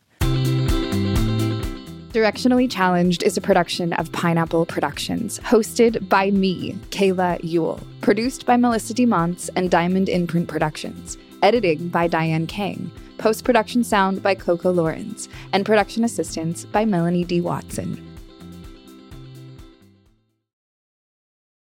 Directionally 2.16 2.72
Challenged 2.72 3.24
is 3.24 3.36
a 3.36 3.41
production 3.41 3.91
of 3.91 4.09
Pineapple 4.13 4.66
Productions, 4.68 5.38
hosted 5.39 6.07
by 6.07 6.32
me, 6.32 6.72
Kayla 6.89 7.41
Yule, 7.43 7.78
produced 7.99 8.45
by 8.45 8.55
Melissa 8.55 8.93
DeMonts 8.93 9.49
and 9.57 9.70
Diamond 9.70 10.07
Imprint 10.07 10.47
Productions, 10.47 11.18
editing 11.41 11.89
by 11.89 12.07
Diane 12.07 12.47
Kang, 12.47 12.89
post 13.18 13.43
production 13.43 13.84
sound 13.84 14.24
by 14.24 14.34
Coco 14.34 14.72
Lawrence, 14.72 15.28
and 15.51 15.66
production 15.66 16.05
assistance 16.05 16.63
by 16.63 16.86
Melanie 16.86 17.26
D. 17.26 17.41
Watson. 17.41 18.14